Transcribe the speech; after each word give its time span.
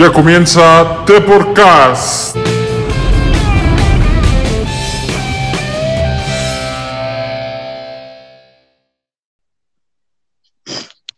Ya 0.00 0.10
comienza 0.10 1.04
The 1.04 1.20
Podcast. 1.20 2.34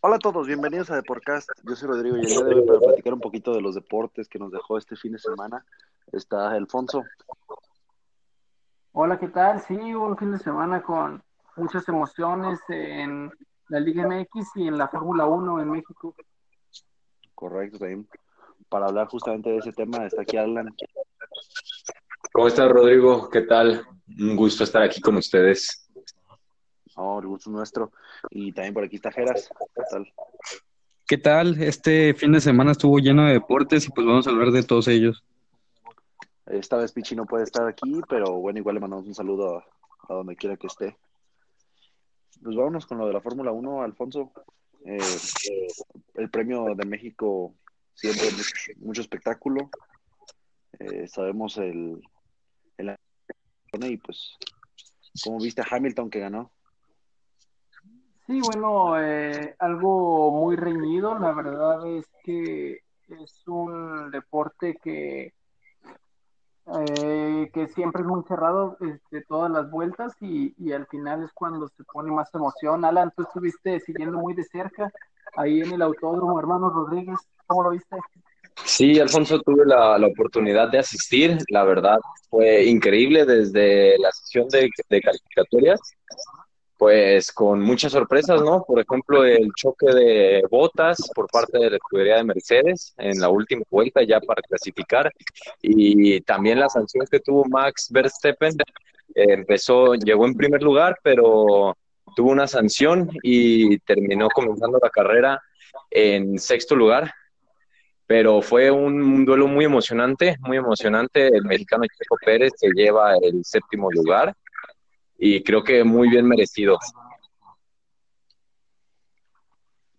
Hola 0.01 0.17
a 0.17 0.19
todos, 0.19 0.47
bienvenidos 0.47 0.91
a 0.91 0.95
The 0.95 1.03
Podcast. 1.03 1.49
Yo 1.63 1.77
soy 1.77 1.87
Rodrigo 1.87 2.17
y 2.17 2.19
el 2.19 2.25
día 2.25 2.43
de 2.43 2.55
hoy 2.55 2.67
para 2.67 2.79
platicar 2.81 3.13
un 3.13 3.21
poquito 3.21 3.53
de 3.53 3.61
los 3.61 3.73
deportes 3.73 4.27
que 4.27 4.37
nos 4.37 4.51
dejó 4.51 4.77
este 4.77 4.97
fin 4.97 5.13
de 5.13 5.19
semana 5.19 5.63
está 6.11 6.51
Alfonso. 6.51 7.05
Hola, 8.91 9.17
¿qué 9.17 9.29
tal? 9.29 9.61
Sí, 9.61 9.75
un 9.75 10.17
fin 10.17 10.33
de 10.33 10.39
semana 10.39 10.83
con 10.83 11.23
muchas 11.55 11.87
emociones 11.87 12.59
en 12.67 13.31
la 13.69 13.79
Liga 13.79 14.05
MX 14.05 14.57
y 14.57 14.67
en 14.67 14.77
la 14.77 14.89
Fórmula 14.89 15.25
1 15.25 15.61
en 15.61 15.71
México. 15.71 16.13
Correcto, 17.33 17.79
también. 17.79 18.09
Para 18.73 18.87
hablar 18.87 19.07
justamente 19.07 19.51
de 19.51 19.57
ese 19.57 19.71
tema 19.71 20.03
está 20.07 20.23
aquí 20.23 20.35
Alan. 20.35 20.75
¿Cómo 22.31 22.47
estás, 22.47 22.71
Rodrigo? 22.71 23.29
¿Qué 23.29 23.41
tal? 23.41 23.85
Un 24.19 24.35
gusto 24.35 24.63
estar 24.63 24.81
aquí 24.81 24.99
con 24.99 25.15
ustedes. 25.15 25.87
Oh, 26.95 27.19
el 27.19 27.27
gusto 27.27 27.51
es 27.51 27.55
nuestro. 27.55 27.91
Y 28.31 28.51
también 28.51 28.73
por 28.73 28.83
aquí 28.83 28.95
está 28.95 29.11
Geras. 29.11 29.47
¿Qué 29.75 29.83
tal? 29.91 30.13
¿Qué 31.05 31.17
tal? 31.19 31.61
Este 31.61 32.15
fin 32.15 32.31
de 32.31 32.41
semana 32.41 32.71
estuvo 32.71 32.97
lleno 32.97 33.27
de 33.27 33.33
deportes 33.33 33.85
y 33.85 33.91
pues 33.91 34.07
vamos 34.07 34.25
a 34.25 34.31
hablar 34.31 34.49
de 34.49 34.63
todos 34.63 34.87
ellos. 34.87 35.23
Esta 36.47 36.77
vez 36.77 36.93
Pichi 36.93 37.15
no 37.15 37.27
puede 37.27 37.43
estar 37.43 37.67
aquí, 37.67 38.01
pero 38.09 38.39
bueno, 38.39 38.57
igual 38.57 38.73
le 38.73 38.81
mandamos 38.81 39.05
un 39.05 39.13
saludo 39.13 39.59
a, 39.59 39.65
a 40.09 40.15
donde 40.15 40.35
quiera 40.35 40.57
que 40.57 40.65
esté. 40.65 40.97
Pues 42.41 42.55
vámonos 42.55 42.87
con 42.87 42.97
lo 42.97 43.05
de 43.05 43.13
la 43.13 43.21
Fórmula 43.21 43.51
1, 43.51 43.83
Alfonso. 43.83 44.31
Eh, 44.83 44.97
el 46.15 46.31
premio 46.31 46.73
de 46.73 46.85
México 46.87 47.53
siempre 47.93 48.29
mucho, 48.77 49.01
espectáculo. 49.01 49.69
Eh, 50.79 51.07
sabemos 51.07 51.57
el, 51.57 52.01
el 52.77 52.95
y 53.81 53.97
pues 53.97 54.35
cómo 55.23 55.39
viste 55.39 55.61
a 55.61 55.67
Hamilton 55.69 56.09
que 56.09 56.19
ganó. 56.19 56.51
Sí, 58.27 58.39
bueno, 58.41 59.01
eh, 59.01 59.55
algo 59.59 60.31
muy 60.31 60.55
reñido. 60.55 61.17
La 61.19 61.33
verdad 61.33 61.85
es 61.87 62.05
que 62.23 62.79
es 63.07 63.47
un 63.47 64.11
deporte 64.11 64.77
que 64.81 65.33
eh, 66.65 67.49
que 67.53 67.67
siempre 67.67 68.03
es 68.03 68.07
muy 68.07 68.23
cerrado 68.23 68.77
este, 68.79 69.21
todas 69.25 69.51
las 69.51 69.69
vueltas 69.69 70.15
y, 70.21 70.55
y, 70.57 70.71
al 70.71 70.87
final 70.87 71.21
es 71.23 71.33
cuando 71.33 71.67
se 71.67 71.83
pone 71.83 72.09
más 72.09 72.33
emoción. 72.33 72.85
Alan, 72.85 73.11
tú 73.15 73.23
estuviste 73.23 73.81
siguiendo 73.81 74.17
muy 74.17 74.33
de 74.33 74.45
cerca 74.45 74.89
ahí 75.35 75.59
en 75.59 75.73
el 75.73 75.81
autódromo, 75.81 76.39
hermano 76.39 76.69
Rodríguez, 76.69 77.19
¿cómo 77.47 77.63
lo 77.63 77.69
viste? 77.71 77.95
Sí, 78.65 78.99
Alfonso, 78.99 79.39
tuve 79.41 79.65
la, 79.65 79.97
la 79.97 80.07
oportunidad 80.07 80.69
de 80.69 80.79
asistir, 80.79 81.37
la 81.49 81.63
verdad 81.63 81.97
fue 82.29 82.65
increíble 82.65 83.25
desde 83.25 83.97
la 83.99 84.11
sesión 84.11 84.47
de, 84.49 84.69
de 84.89 85.01
calificatorias 85.01 85.79
pues 86.83 87.31
con 87.31 87.61
muchas 87.61 87.93
sorpresas, 87.93 88.41
¿no? 88.41 88.61
Por 88.67 88.77
ejemplo, 88.77 89.23
el 89.23 89.49
choque 89.55 89.85
de 89.85 90.43
botas 90.51 90.97
por 91.15 91.27
parte 91.27 91.57
de 91.57 91.69
la 91.69 91.77
escudería 91.77 92.17
de 92.17 92.25
Mercedes 92.25 92.93
en 92.97 93.21
la 93.21 93.29
última 93.29 93.63
vuelta 93.69 94.03
ya 94.03 94.19
para 94.19 94.41
clasificar 94.41 95.09
y 95.61 96.19
también 96.21 96.59
la 96.59 96.67
sanción 96.67 97.05
que 97.09 97.21
tuvo 97.21 97.45
Max 97.45 97.87
Verstappen 97.89 98.55
eh, 99.15 99.25
empezó, 99.29 99.93
llegó 99.93 100.25
en 100.25 100.35
primer 100.35 100.61
lugar, 100.61 100.97
pero 101.01 101.77
tuvo 102.17 102.31
una 102.31 102.47
sanción 102.47 103.09
y 103.23 103.77
terminó 103.79 104.27
comenzando 104.27 104.77
la 104.81 104.89
carrera 104.89 105.41
en 105.89 106.37
sexto 106.37 106.75
lugar. 106.75 107.13
Pero 108.05 108.41
fue 108.41 108.69
un, 108.69 109.25
duelo 109.25 109.47
muy 109.47 109.65
emocionante, 109.65 110.37
muy 110.41 110.57
emocionante. 110.57 111.27
El 111.27 111.45
mexicano 111.45 111.85
Checo 111.85 112.17
Pérez 112.23 112.51
se 112.57 112.69
lleva 112.75 113.15
el 113.21 113.43
séptimo 113.45 113.89
lugar 113.91 114.35
y 115.17 115.41
creo 115.43 115.63
que 115.63 115.83
muy 115.83 116.09
bien 116.09 116.27
merecido. 116.27 116.77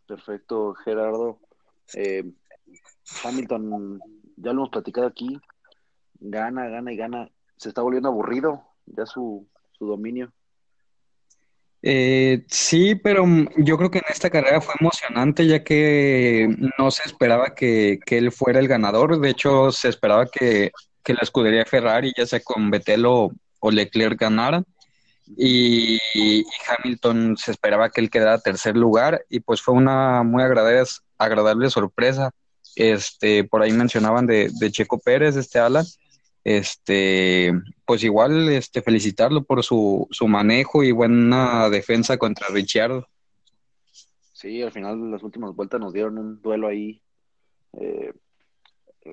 Perfecto, 0.06 0.75
Gerardo. 0.75 1.41
Eh, 1.94 2.25
Hamilton, 3.25 4.00
ya 4.37 4.53
lo 4.53 4.60
hemos 4.60 4.70
platicado 4.70 5.06
aquí, 5.06 5.41
gana, 6.20 6.69
gana 6.69 6.93
y 6.93 6.97
gana. 6.97 7.31
Se 7.56 7.70
está 7.70 7.82
volviendo 7.82 8.09
aburrido 8.09 8.62
ya 8.87 9.06
su, 9.06 9.48
su 9.72 9.87
dominio. 9.87 10.32
Eh, 11.86 12.44
sí, 12.48 12.94
pero 12.94 13.26
yo 13.58 13.76
creo 13.76 13.90
que 13.90 13.98
en 13.98 14.04
esta 14.08 14.30
carrera 14.30 14.62
fue 14.62 14.74
emocionante 14.80 15.46
ya 15.46 15.62
que 15.62 16.48
no 16.78 16.90
se 16.90 17.02
esperaba 17.04 17.54
que, 17.54 17.98
que 18.06 18.16
él 18.16 18.32
fuera 18.32 18.58
el 18.58 18.68
ganador. 18.68 19.20
De 19.20 19.28
hecho, 19.28 19.70
se 19.70 19.90
esperaba 19.90 20.24
que, 20.24 20.72
que 21.02 21.12
la 21.12 21.20
escudería 21.20 21.66
Ferrari, 21.66 22.14
ya 22.16 22.24
sea 22.24 22.40
con 22.40 22.70
Vettel 22.70 23.04
o, 23.06 23.30
Leclerc, 23.70 24.18
ganaran 24.18 24.64
y, 25.36 25.98
y, 26.14 26.44
Hamilton 26.68 27.36
se 27.36 27.50
esperaba 27.50 27.90
que 27.90 28.00
él 28.00 28.10
quedara 28.10 28.38
tercer 28.38 28.76
lugar 28.76 29.24
y 29.28 29.40
pues 29.40 29.60
fue 29.60 29.74
una 29.74 30.22
muy 30.22 30.42
agradable, 30.42 30.84
agradable 31.18 31.68
sorpresa. 31.68 32.30
Este, 32.76 33.44
por 33.44 33.62
ahí 33.62 33.72
mencionaban 33.72 34.26
de, 34.26 34.50
de, 34.58 34.70
Checo 34.70 34.98
Pérez, 34.98 35.36
este 35.36 35.58
Alan, 35.58 35.84
este, 36.44 37.53
pues 37.87 38.05
igual 38.05 38.49
este, 38.50 38.82
felicitarlo 38.82 39.43
por 39.43 39.65
su, 39.65 40.06
su 40.10 40.28
manejo 40.28 40.82
y 40.82 40.93
buena 40.93 41.69
defensa 41.71 42.19
contra 42.19 42.49
Ricciardo. 42.49 43.09
Sí, 44.32 44.62
al 44.62 44.72
final 44.72 45.10
las 45.10 45.22
últimas 45.22 45.55
vueltas 45.55 45.81
nos 45.81 45.94
dieron 45.94 46.19
un 46.19 46.43
duelo 46.43 46.69
ahí. 46.69 47.03
Eh, 47.72 48.12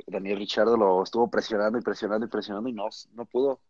Daniel 0.08 0.40
Ricciardo 0.40 0.76
lo 0.76 1.04
estuvo 1.04 1.30
presionando 1.30 1.80
y 1.80 1.82
presionando 1.82 2.26
y 2.26 2.30
presionando 2.30 2.70
y 2.70 2.74
no, 2.74 2.90
no 3.14 3.26
pudo. 3.26 3.62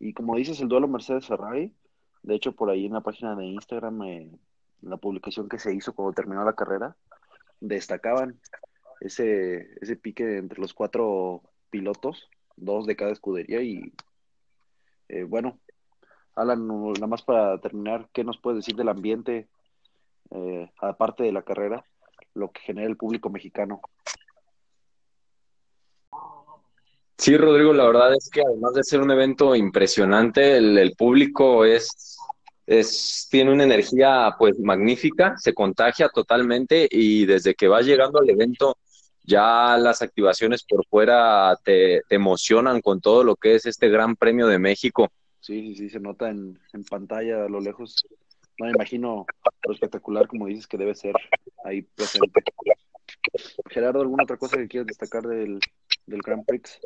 Y 0.00 0.14
como 0.14 0.36
dices, 0.36 0.60
el 0.60 0.68
duelo 0.68 0.88
Mercedes-Ferrari, 0.88 1.74
de 2.22 2.34
hecho 2.34 2.52
por 2.52 2.70
ahí 2.70 2.86
en 2.86 2.94
la 2.94 3.02
página 3.02 3.36
de 3.36 3.44
Instagram, 3.46 4.02
eh, 4.02 4.30
la 4.80 4.96
publicación 4.96 5.48
que 5.48 5.58
se 5.58 5.74
hizo 5.74 5.92
cuando 5.94 6.14
terminó 6.14 6.44
la 6.44 6.54
carrera, 6.54 6.96
destacaban 7.60 8.40
ese, 9.00 9.68
ese 9.80 9.96
pique 9.96 10.38
entre 10.38 10.60
los 10.60 10.72
cuatro 10.72 11.42
pilotos, 11.70 12.28
dos 12.60 12.86
de 12.86 12.96
cada 12.96 13.12
escudería 13.12 13.62
y 13.62 13.92
eh, 15.08 15.24
bueno, 15.24 15.58
Alan, 16.34 16.66
nada 16.66 17.06
más 17.06 17.22
para 17.22 17.58
terminar, 17.60 18.08
¿qué 18.12 18.22
nos 18.22 18.38
puedes 18.38 18.58
decir 18.58 18.76
del 18.76 18.88
ambiente, 18.88 19.48
eh, 20.30 20.70
aparte 20.80 21.24
de 21.24 21.32
la 21.32 21.42
carrera, 21.42 21.84
lo 22.34 22.50
que 22.52 22.60
genera 22.60 22.86
el 22.86 22.96
público 22.96 23.30
mexicano? 23.30 23.80
Sí, 27.16 27.36
Rodrigo, 27.36 27.72
la 27.72 27.86
verdad 27.86 28.14
es 28.14 28.30
que 28.30 28.42
además 28.42 28.74
de 28.74 28.84
ser 28.84 29.00
un 29.00 29.10
evento 29.10 29.56
impresionante, 29.56 30.56
el, 30.56 30.78
el, 30.78 30.94
público 30.94 31.64
es, 31.64 32.16
es, 32.64 33.26
tiene 33.28 33.52
una 33.52 33.64
energía 33.64 34.36
pues 34.38 34.56
magnífica, 34.60 35.34
se 35.36 35.52
contagia 35.52 36.08
totalmente 36.10 36.86
y 36.88 37.26
desde 37.26 37.56
que 37.56 37.66
vas 37.66 37.84
llegando 37.84 38.20
al 38.20 38.30
evento 38.30 38.76
ya 39.28 39.76
las 39.76 40.00
activaciones 40.00 40.64
por 40.64 40.86
fuera 40.86 41.54
te, 41.62 42.02
te 42.08 42.14
emocionan 42.14 42.80
con 42.80 43.00
todo 43.00 43.22
lo 43.22 43.36
que 43.36 43.54
es 43.54 43.66
este 43.66 43.90
Gran 43.90 44.16
Premio 44.16 44.46
de 44.46 44.58
México. 44.58 45.12
Sí, 45.40 45.60
sí, 45.60 45.74
sí, 45.76 45.90
se 45.90 46.00
nota 46.00 46.30
en, 46.30 46.58
en 46.72 46.84
pantalla 46.84 47.44
a 47.44 47.48
lo 47.48 47.60
lejos. 47.60 48.06
No 48.58 48.66
me 48.66 48.72
imagino 48.72 49.26
lo 49.66 49.72
espectacular 49.72 50.26
como 50.26 50.46
dices 50.46 50.66
que 50.66 50.78
debe 50.78 50.94
ser 50.94 51.14
ahí 51.64 51.82
presente. 51.82 52.42
Gerardo, 53.68 54.00
¿alguna 54.00 54.24
otra 54.24 54.38
cosa 54.38 54.56
que 54.56 54.66
quieras 54.66 54.86
destacar 54.86 55.22
del, 55.24 55.60
del 56.06 56.20
Grand 56.22 56.44
Prix? 56.46 56.80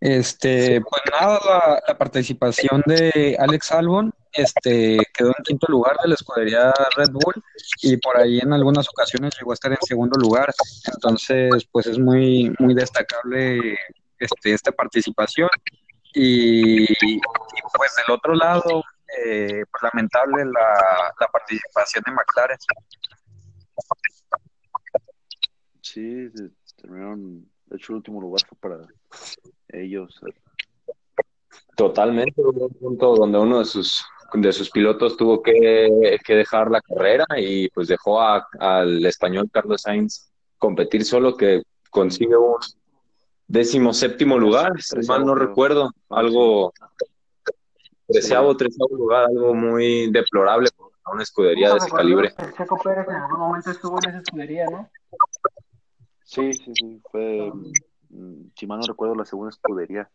Este, 0.00 0.80
pues 0.80 1.02
nada, 1.12 1.38
la, 1.44 1.82
la, 1.86 1.96
participación 1.96 2.82
de 2.86 3.36
Alex 3.38 3.70
Albon 3.70 4.12
este, 4.32 4.98
quedó 5.14 5.28
en 5.28 5.44
quinto 5.44 5.66
lugar 5.70 5.96
de 6.02 6.08
la 6.08 6.14
escudería 6.14 6.74
Red 6.96 7.10
Bull 7.10 7.42
y 7.82 7.96
por 7.98 8.16
ahí 8.16 8.40
en 8.40 8.52
algunas 8.52 8.88
ocasiones 8.88 9.34
llegó 9.38 9.52
a 9.52 9.54
estar 9.54 9.70
en 9.70 9.78
segundo 9.82 10.18
lugar. 10.18 10.52
Entonces, 10.92 11.68
pues 11.70 11.86
es 11.86 11.98
muy, 11.98 12.52
muy 12.58 12.74
destacable 12.74 13.78
este, 14.18 14.54
esta 14.54 14.72
participación. 14.72 15.50
Y, 16.14 16.82
y 16.84 17.20
pues 17.76 17.94
del 17.96 18.14
otro 18.14 18.34
lado, 18.34 18.82
eh, 19.24 19.64
pues 19.70 19.82
lamentable 19.82 20.44
la, 20.46 21.14
la 21.20 21.26
participación 21.28 22.02
de 22.06 22.12
McLaren. 22.12 22.58
Sí, 25.80 26.28
terminaron 26.76 27.51
hecho, 27.76 27.92
el 27.92 27.96
último 27.96 28.20
lugar 28.20 28.42
fue 28.48 28.58
para 28.58 28.86
ellos. 29.68 30.20
Totalmente, 31.76 32.40
un 32.40 32.70
punto 32.70 33.14
donde 33.16 33.38
uno 33.38 33.58
de 33.60 33.64
sus 33.64 34.04
de 34.34 34.52
sus 34.52 34.70
pilotos 34.70 35.16
tuvo 35.16 35.42
que, 35.42 36.18
que 36.24 36.34
dejar 36.34 36.70
la 36.70 36.80
carrera 36.80 37.26
y 37.36 37.68
pues 37.68 37.88
dejó 37.88 38.20
a, 38.20 38.46
al 38.58 39.04
español 39.04 39.50
Carlos 39.52 39.82
Sainz 39.82 40.30
competir 40.58 41.04
solo, 41.04 41.36
que 41.36 41.62
consigue 41.90 42.36
un 42.36 42.56
décimo 43.46 43.92
séptimo 43.92 44.38
lugar, 44.38 44.80
si 44.80 45.06
mal 45.06 45.26
no 45.26 45.34
recuerdo, 45.34 45.90
algo 46.08 46.72
treceavo, 48.06 48.56
treceavo 48.56 48.96
lugar, 48.96 49.26
algo 49.26 49.54
muy 49.54 50.10
deplorable 50.10 50.70
para 50.76 51.14
una 51.14 51.22
escudería 51.22 51.70
de 51.72 51.78
ese 51.78 51.90
calibre. 51.90 52.32
Checo 52.56 52.78
Pérez 52.78 53.06
en 53.08 53.14
algún 53.16 53.40
momento 53.40 53.70
estuvo 53.70 53.98
en 54.02 54.10
esa 54.10 54.18
escudería, 54.20 54.66
¿no? 54.66 54.88
Sí, 56.24 56.52
sí, 56.52 56.72
sí, 56.74 57.02
fue, 57.10 57.50
mm, 58.10 58.50
si 58.56 58.66
mal 58.66 58.80
no 58.80 58.86
recuerdo, 58.86 59.14
la 59.14 59.24
segunda 59.24 59.50
escudería 59.50 60.10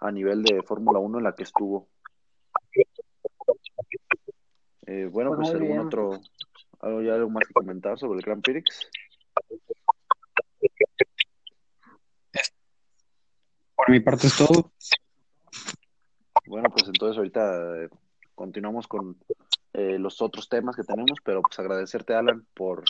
a 0.00 0.10
nivel 0.12 0.42
de 0.42 0.62
Fórmula 0.62 0.98
1 0.98 1.18
en 1.18 1.24
la 1.24 1.34
que 1.34 1.42
estuvo. 1.42 1.88
Eh, 4.86 5.06
bueno, 5.10 5.30
Pues 5.30 5.50
pues, 5.50 5.54
algún 5.54 5.76
bien. 5.76 5.86
otro, 5.86 6.20
algo, 6.80 7.02
ya 7.02 7.14
algo 7.14 7.30
más 7.30 7.46
que 7.46 7.52
comentar 7.52 7.98
sobre 7.98 8.18
el 8.18 8.24
Grand 8.24 8.42
Prix. 8.42 8.88
Por 13.76 13.90
mi 13.90 14.00
parte 14.00 14.26
es 14.28 14.36
todo. 14.36 14.72
Bueno, 16.46 16.70
pues 16.70 16.86
entonces 16.86 17.18
ahorita 17.18 17.84
eh, 17.84 17.88
continuamos 18.34 18.86
con 18.88 19.18
eh, 19.74 19.98
los 19.98 20.22
otros 20.22 20.48
temas 20.48 20.74
que 20.74 20.82
tenemos, 20.84 21.18
pero 21.22 21.42
pues 21.42 21.58
agradecerte, 21.58 22.14
Alan, 22.14 22.46
por 22.54 22.84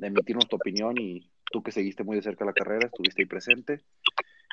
emitirnos 0.00 0.46
tu 0.46 0.56
opinión 0.56 0.98
y 0.98 1.30
tú 1.54 1.62
que 1.62 1.70
seguiste 1.70 2.02
muy 2.02 2.16
de 2.16 2.22
cerca 2.22 2.44
la 2.44 2.52
carrera, 2.52 2.86
estuviste 2.86 3.22
ahí 3.22 3.26
presente. 3.26 3.84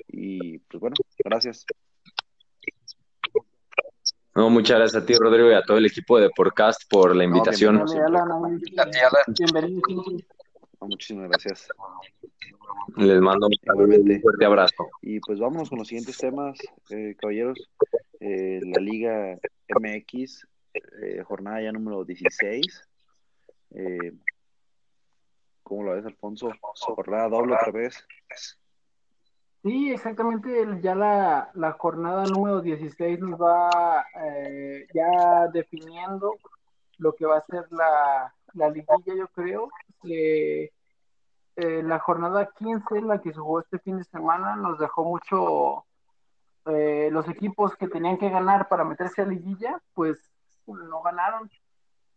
Y 0.07 0.59
pues 0.59 0.79
bueno, 0.79 0.95
gracias. 1.25 1.65
No, 4.35 4.51
muchas 4.51 4.77
gracias 4.77 5.01
a 5.01 5.05
ti, 5.05 5.15
Rodrigo, 5.15 5.49
y 5.49 5.53
a 5.55 5.63
todo 5.63 5.77
el 5.77 5.87
equipo 5.87 6.19
de 6.19 6.29
Podcast 6.29 6.83
por 6.87 7.15
la 7.15 7.23
invitación. 7.23 7.77
No, 7.77 7.85
muchísimas 10.81 11.27
gracias. 11.27 11.69
Les 12.97 13.19
mando 13.19 13.47
un 13.47 14.21
fuerte 14.21 14.45
abrazo. 14.45 14.87
Y 15.01 15.19
pues 15.21 15.39
vámonos 15.39 15.69
con 15.69 15.79
los 15.79 15.87
siguientes 15.87 16.19
temas, 16.19 16.59
eh, 16.91 17.15
caballeros. 17.17 17.57
Eh, 18.19 18.59
la 18.63 18.79
Liga 18.79 19.39
MX, 19.69 20.45
eh, 20.75 21.23
jornada 21.23 21.63
ya 21.63 21.71
número 21.71 22.05
16. 22.05 22.87
¿Cómo 25.71 25.83
lo 25.83 25.93
ves, 25.93 26.05
Alfonso? 26.05 26.51
Jornada 26.81 27.29
doble 27.29 27.55
otra 27.55 27.71
vez. 27.71 28.05
Sí, 29.63 29.89
exactamente, 29.93 30.67
ya 30.81 30.95
la, 30.95 31.49
la 31.53 31.71
jornada 31.71 32.25
número 32.25 32.59
16 32.59 33.21
nos 33.21 33.39
va 33.41 34.05
eh, 34.21 34.85
ya 34.93 35.47
definiendo 35.47 36.33
lo 36.97 37.13
que 37.13 37.25
va 37.25 37.37
a 37.37 37.45
ser 37.45 37.71
la, 37.71 38.35
la 38.53 38.69
liguilla, 38.69 39.15
yo 39.15 39.29
creo. 39.29 39.69
que 40.03 40.73
eh, 41.55 41.83
la 41.83 41.99
jornada 41.99 42.51
15, 42.53 43.01
la 43.03 43.21
que 43.21 43.31
se 43.31 43.39
jugó 43.39 43.61
este 43.61 43.79
fin 43.79 43.97
de 43.97 44.03
semana, 44.03 44.57
nos 44.57 44.77
dejó 44.77 45.05
mucho 45.05 45.85
eh, 46.65 47.07
los 47.13 47.29
equipos 47.29 47.77
que 47.77 47.87
tenían 47.87 48.17
que 48.17 48.29
ganar 48.29 48.67
para 48.67 48.83
meterse 48.83 49.21
a 49.21 49.25
liguilla, 49.25 49.81
pues 49.93 50.19
no 50.67 51.01
ganaron, 51.01 51.49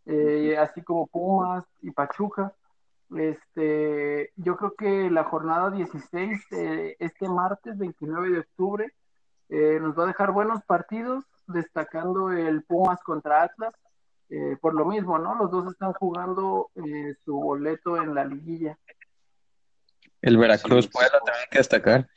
Eh, 0.07 0.57
así 0.57 0.81
como 0.83 1.07
Pumas 1.07 1.63
y 1.81 1.91
Pachuca. 1.91 2.53
Este, 3.15 4.31
yo 4.35 4.55
creo 4.57 4.73
que 4.75 5.09
la 5.11 5.25
jornada 5.25 5.69
16, 5.71 6.41
eh, 6.51 6.95
este 6.99 7.27
martes 7.29 7.77
29 7.77 8.29
de 8.29 8.39
octubre, 8.39 8.93
eh, 9.49 9.79
nos 9.79 9.97
va 9.97 10.03
a 10.03 10.07
dejar 10.07 10.31
buenos 10.31 10.63
partidos, 10.63 11.23
destacando 11.47 12.31
el 12.31 12.63
Pumas 12.63 13.01
contra 13.03 13.43
Atlas, 13.43 13.73
eh, 14.29 14.57
por 14.59 14.73
lo 14.73 14.85
mismo, 14.85 15.19
¿no? 15.19 15.35
Los 15.35 15.51
dos 15.51 15.71
están 15.71 15.93
jugando 15.93 16.71
eh, 16.75 17.15
su 17.23 17.35
boleto 17.35 18.01
en 18.01 18.15
la 18.15 18.25
liguilla. 18.25 18.77
El 20.21 20.37
Veracruz 20.37 20.85
Sí, 20.85 20.91
puede 20.91 21.07
sí. 21.07 21.13
también 21.23 21.47
que 21.51 21.57
destacar. 21.59 22.09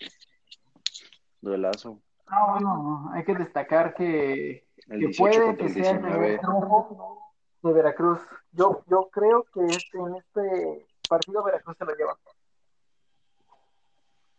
Duelazo. 1.42 2.00
No, 2.30 2.52
bueno, 2.52 3.10
hay 3.12 3.24
que 3.24 3.34
destacar 3.34 3.94
que, 3.94 4.66
El 4.88 5.00
que 5.00 5.06
18 5.06 5.18
puede 5.18 5.44
contra 5.44 5.66
que 5.66 5.72
el 5.72 5.84
sea 5.84 5.90
el 5.92 5.98
19. 5.98 6.18
primer 6.18 6.40
triunfo 6.40 7.27
de 7.62 7.72
Veracruz. 7.72 8.20
Yo, 8.52 8.82
yo 8.88 9.08
creo 9.12 9.44
que 9.52 9.60
este, 9.76 9.98
en 9.98 10.14
este 10.16 10.86
partido 11.08 11.42
Veracruz 11.44 11.76
se 11.78 11.84
lo 11.84 11.94
lleva. 11.96 12.18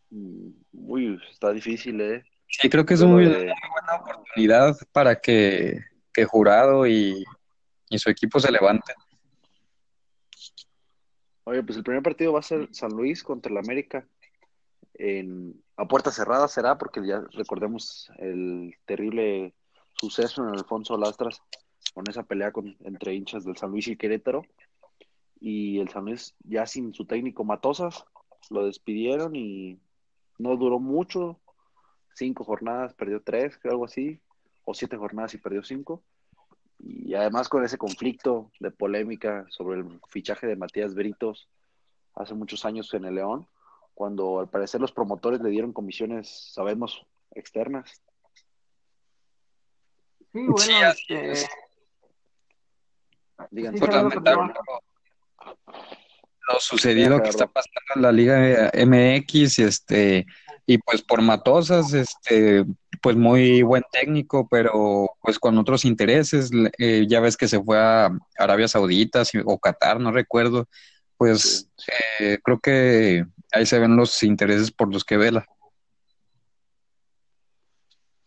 Mm, 0.10 0.50
Uy, 0.74 1.22
está 1.32 1.52
difícil, 1.52 2.00
¿eh? 2.02 2.24
Sí, 2.48 2.70
creo 2.70 2.86
que 2.86 2.96
es 2.96 3.04
muy, 3.04 3.26
de- 3.26 3.46
muy 3.46 3.70
buena 3.72 3.96
oportunidad 4.02 4.76
para 4.92 5.20
que, 5.20 5.80
que 6.12 6.26
Jurado 6.26 6.88
y, 6.88 7.24
y 7.90 8.00
su 8.00 8.10
equipo 8.10 8.40
se 8.40 8.52
levanten. 8.52 8.96
Oye, 11.44 11.64
pues 11.64 11.78
el 11.78 11.84
primer 11.84 12.02
partido 12.04 12.34
va 12.34 12.40
a 12.40 12.44
ser 12.44 12.68
San 12.72 12.92
Luis 12.92 13.24
contra 13.24 13.52
el 13.52 13.58
América. 13.58 14.08
En, 14.96 15.64
a 15.78 15.88
puerta 15.88 16.12
cerrada 16.12 16.48
será, 16.48 16.78
porque 16.78 17.06
ya 17.06 17.22
recordemos 17.34 18.12
el 18.18 18.76
terrible 18.86 19.54
suceso 19.96 20.44
en 20.44 20.50
Alfonso 20.56 20.98
Lastras 20.98 21.42
con 21.94 22.10
esa 22.10 22.24
pelea 22.24 22.52
con, 22.52 22.76
entre 22.84 23.14
hinchas 23.14 23.44
del 23.46 23.58
San 23.58 23.72
Luis 23.72 23.88
y 23.88 23.98
Querétaro. 23.98 24.44
Y 25.40 25.80
el 25.80 25.90
San 25.90 26.06
Luis 26.06 26.36
ya 26.44 26.66
sin 26.66 26.94
su 26.94 27.06
técnico 27.06 27.44
Matosas, 27.44 28.06
lo 28.50 28.66
despidieron 28.66 29.36
y 29.36 29.80
no 30.38 30.56
duró 30.56 30.80
mucho. 30.80 31.40
Cinco 32.16 32.44
jornadas, 32.44 32.94
perdió 32.94 33.22
tres, 33.22 33.58
creo 33.58 33.74
algo 33.74 33.86
así. 33.86 34.20
O 34.66 34.74
siete 34.74 34.98
jornadas 34.98 35.34
y 35.34 35.38
perdió 35.38 35.64
cinco. 35.64 36.04
Y 36.80 37.14
además 37.14 37.50
con 37.50 37.64
ese 37.64 37.78
conflicto 37.78 38.52
de 38.60 38.72
polémica 38.72 39.46
sobre 39.50 39.80
el 39.80 40.00
fichaje 40.08 40.48
de 40.48 40.56
Matías 40.56 40.96
Britos 40.96 41.50
hace 42.16 42.34
muchos 42.34 42.66
años 42.66 42.94
en 42.94 43.06
el 43.06 43.16
León, 43.16 43.48
cuando 43.94 44.40
al 44.40 44.50
parecer 44.50 44.80
los 44.80 44.92
promotores 44.92 45.42
le 45.42 45.50
dieron 45.50 45.74
comisiones, 45.74 46.30
sabemos, 46.54 47.06
externas. 47.32 48.02
Sí, 50.32 50.46
bueno, 50.46 50.58
Sí, 50.58 50.74
este, 50.74 51.32
es. 51.32 51.50
Digan, 53.52 53.74
Sí, 53.78 53.86
lamentable 53.86 54.54
lo, 54.54 55.54
lo 56.54 56.60
sucedido 56.60 57.22
que 57.22 57.30
está 57.30 57.48
pasando 57.48 57.80
en 57.96 58.02
la 58.02 58.12
Liga 58.12 58.70
MX, 58.74 59.60
este, 59.60 60.26
y 60.66 60.78
pues 60.80 61.02
por 61.02 61.22
Matosas, 61.22 61.94
este, 61.94 62.66
pues 63.02 63.16
muy 63.16 63.62
buen 63.62 63.84
técnico, 63.92 64.48
pero 64.50 65.10
pues 65.22 65.40
con 65.40 65.58
otros 65.58 65.86
intereses, 65.86 66.52
eh, 66.78 67.06
ya 67.08 67.20
ves 67.22 67.38
que 67.38 67.48
se 67.48 67.62
fue 67.62 67.78
a 67.80 68.10
Arabia 68.38 68.68
Saudita 68.68 69.24
si- 69.26 69.40
o 69.46 69.58
Qatar, 69.58 70.00
no 70.00 70.12
recuerdo, 70.12 70.68
pues 71.18 71.70
Sí. 71.78 71.92
eh, 72.20 72.40
creo 72.44 72.60
que 72.60 73.26
ahí 73.52 73.66
se 73.66 73.80
ven 73.80 73.96
los 73.96 74.22
intereses 74.24 74.72
por 74.72 74.92
los 74.94 75.04
que 75.06 75.18
vela. 75.18 75.46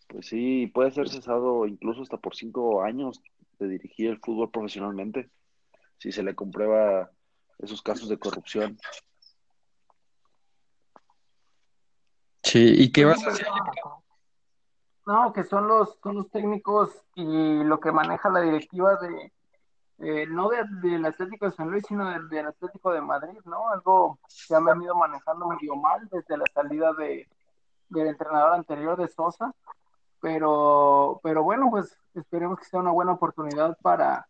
Pues 0.09 0.27
sí, 0.27 0.71
puede 0.75 0.91
ser 0.91 1.09
cesado 1.09 1.67
incluso 1.67 2.03
hasta 2.03 2.19
por 2.19 2.35
cinco 2.37 2.83
años 2.83 3.21
de 3.63 3.69
dirigir 3.69 4.11
el 4.11 4.19
fútbol 4.21 4.51
profesionalmente, 4.51 5.31
si 5.99 6.13
se 6.13 6.23
le 6.23 6.35
comprueba 6.35 7.11
esos 7.59 7.81
casos 7.83 8.09
de 8.09 8.19
corrupción. 8.19 8.79
Sí, 12.43 12.75
¿y 12.77 12.93
qué 12.93 13.05
vas 13.05 13.25
a 13.27 13.31
hacer? 13.31 13.47
No, 15.07 15.33
que 15.33 15.45
son 15.45 15.67
los, 15.67 15.99
son 16.03 16.17
los 16.17 16.31
técnicos 16.31 16.91
y 17.15 17.65
lo 17.65 17.81
que 17.81 17.91
maneja 17.93 18.29
la 18.31 18.41
directiva 18.41 18.97
de, 18.97 19.33
eh, 19.99 20.27
no 20.27 20.49
de- 20.49 20.65
del 20.89 21.05
Atlético 21.07 21.47
de 21.47 21.53
San 21.53 21.71
Luis, 21.71 21.85
sino 21.89 22.09
del, 22.11 22.29
del 22.29 22.47
Atlético 22.47 22.93
de 22.93 23.01
Madrid, 23.01 23.39
¿no? 23.45 23.69
Algo 23.71 24.19
que 24.49 24.55
han 24.55 24.65
venido 24.65 24.95
manejando 24.95 25.49
medio 25.49 25.75
mal 25.77 26.09
desde 26.11 26.37
la 26.37 26.45
salida 26.55 26.93
de, 26.95 27.29
del 27.89 28.07
entrenador 28.09 28.55
anterior 28.55 28.97
de 28.97 29.09
Sosa, 29.09 29.53
pero, 30.23 31.21
pero 31.23 31.43
bueno, 31.43 31.69
pues 31.69 31.99
esperemos 32.15 32.59
que 32.59 32.65
sea 32.65 32.79
una 32.81 32.93
buena 32.93 33.13
oportunidad 33.13 33.77
para, 33.83 34.25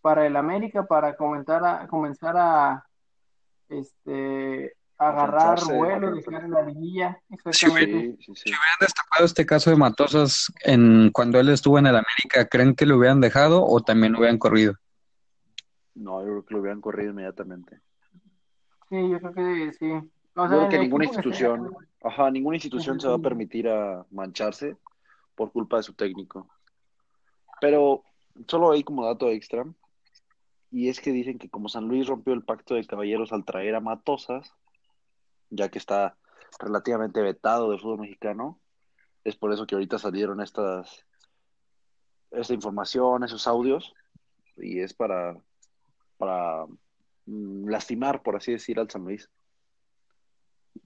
para 0.00 0.26
el 0.26 0.34
América, 0.34 0.86
para 0.86 1.14
comentar 1.14 1.62
a, 1.62 1.86
comenzar 1.88 2.34
a, 2.38 2.86
este, 3.68 4.72
agarrar 4.96 5.58
vuelo, 5.66 6.14
dejar 6.14 6.44
en 6.44 6.50
la 6.52 6.62
liguilla, 6.62 7.20
Sí. 7.50 7.68
Sí, 7.68 7.68
sí, 7.68 8.16
sí. 8.18 8.34
Si 8.34 8.48
hubieran 8.48 8.78
destacado 8.80 9.26
este 9.26 9.44
caso 9.44 9.68
de 9.68 9.76
Matosas 9.76 10.50
en 10.64 11.10
cuando 11.12 11.38
él 11.38 11.50
estuvo 11.50 11.78
en 11.78 11.86
el 11.86 11.96
América, 11.96 12.48
¿creen 12.50 12.74
que 12.74 12.86
lo 12.86 12.96
hubieran 12.96 13.20
dejado 13.20 13.62
o 13.62 13.82
también 13.82 14.14
lo 14.14 14.20
hubieran 14.20 14.38
corrido? 14.38 14.74
No, 15.94 16.20
yo 16.20 16.28
creo 16.28 16.44
que 16.46 16.54
lo 16.54 16.60
hubieran 16.60 16.80
corrido 16.80 17.10
inmediatamente. 17.10 17.78
Sí, 18.88 19.10
yo 19.10 19.18
creo 19.20 19.34
que 19.34 19.72
sí. 19.74 19.92
O 20.34 20.48
Yo 20.48 20.60
sea, 20.60 20.68
que 20.70 20.78
ninguna 20.78 21.04
que 21.04 21.08
institución, 21.08 21.68
sea, 21.68 22.10
ajá, 22.10 22.30
ninguna 22.30 22.56
institución 22.56 22.98
se 22.98 23.08
va 23.08 23.16
a 23.16 23.18
permitir 23.18 23.68
a 23.68 24.04
mancharse 24.10 24.76
por 25.36 25.52
culpa 25.52 25.76
de 25.76 25.82
su 25.84 25.94
técnico. 25.94 26.48
Pero 27.60 28.02
solo 28.48 28.72
hay 28.72 28.82
como 28.82 29.04
dato 29.04 29.30
extra, 29.30 29.64
y 30.70 30.88
es 30.88 31.00
que 31.00 31.12
dicen 31.12 31.38
que 31.38 31.48
como 31.48 31.68
San 31.68 31.86
Luis 31.86 32.06
rompió 32.06 32.34
el 32.34 32.44
pacto 32.44 32.74
de 32.74 32.86
caballeros 32.86 33.32
al 33.32 33.44
traer 33.44 33.74
a 33.76 33.80
Matosas, 33.80 34.52
ya 35.50 35.68
que 35.68 35.78
está 35.78 36.16
relativamente 36.58 37.22
vetado 37.22 37.70
del 37.70 37.80
fútbol 37.80 38.00
mexicano, 38.00 38.60
es 39.24 39.36
por 39.36 39.52
eso 39.52 39.66
que 39.66 39.74
ahorita 39.74 39.98
salieron 39.98 40.40
estas 40.40 41.04
esta 42.30 42.54
información, 42.54 43.24
esos 43.24 43.46
audios, 43.46 43.94
y 44.56 44.80
es 44.80 44.92
para, 44.92 45.36
para 46.18 46.66
mm, 47.26 47.68
lastimar, 47.68 48.22
por 48.22 48.36
así 48.36 48.52
decir, 48.52 48.78
al 48.78 48.90
San 48.90 49.04
Luis. 49.04 49.30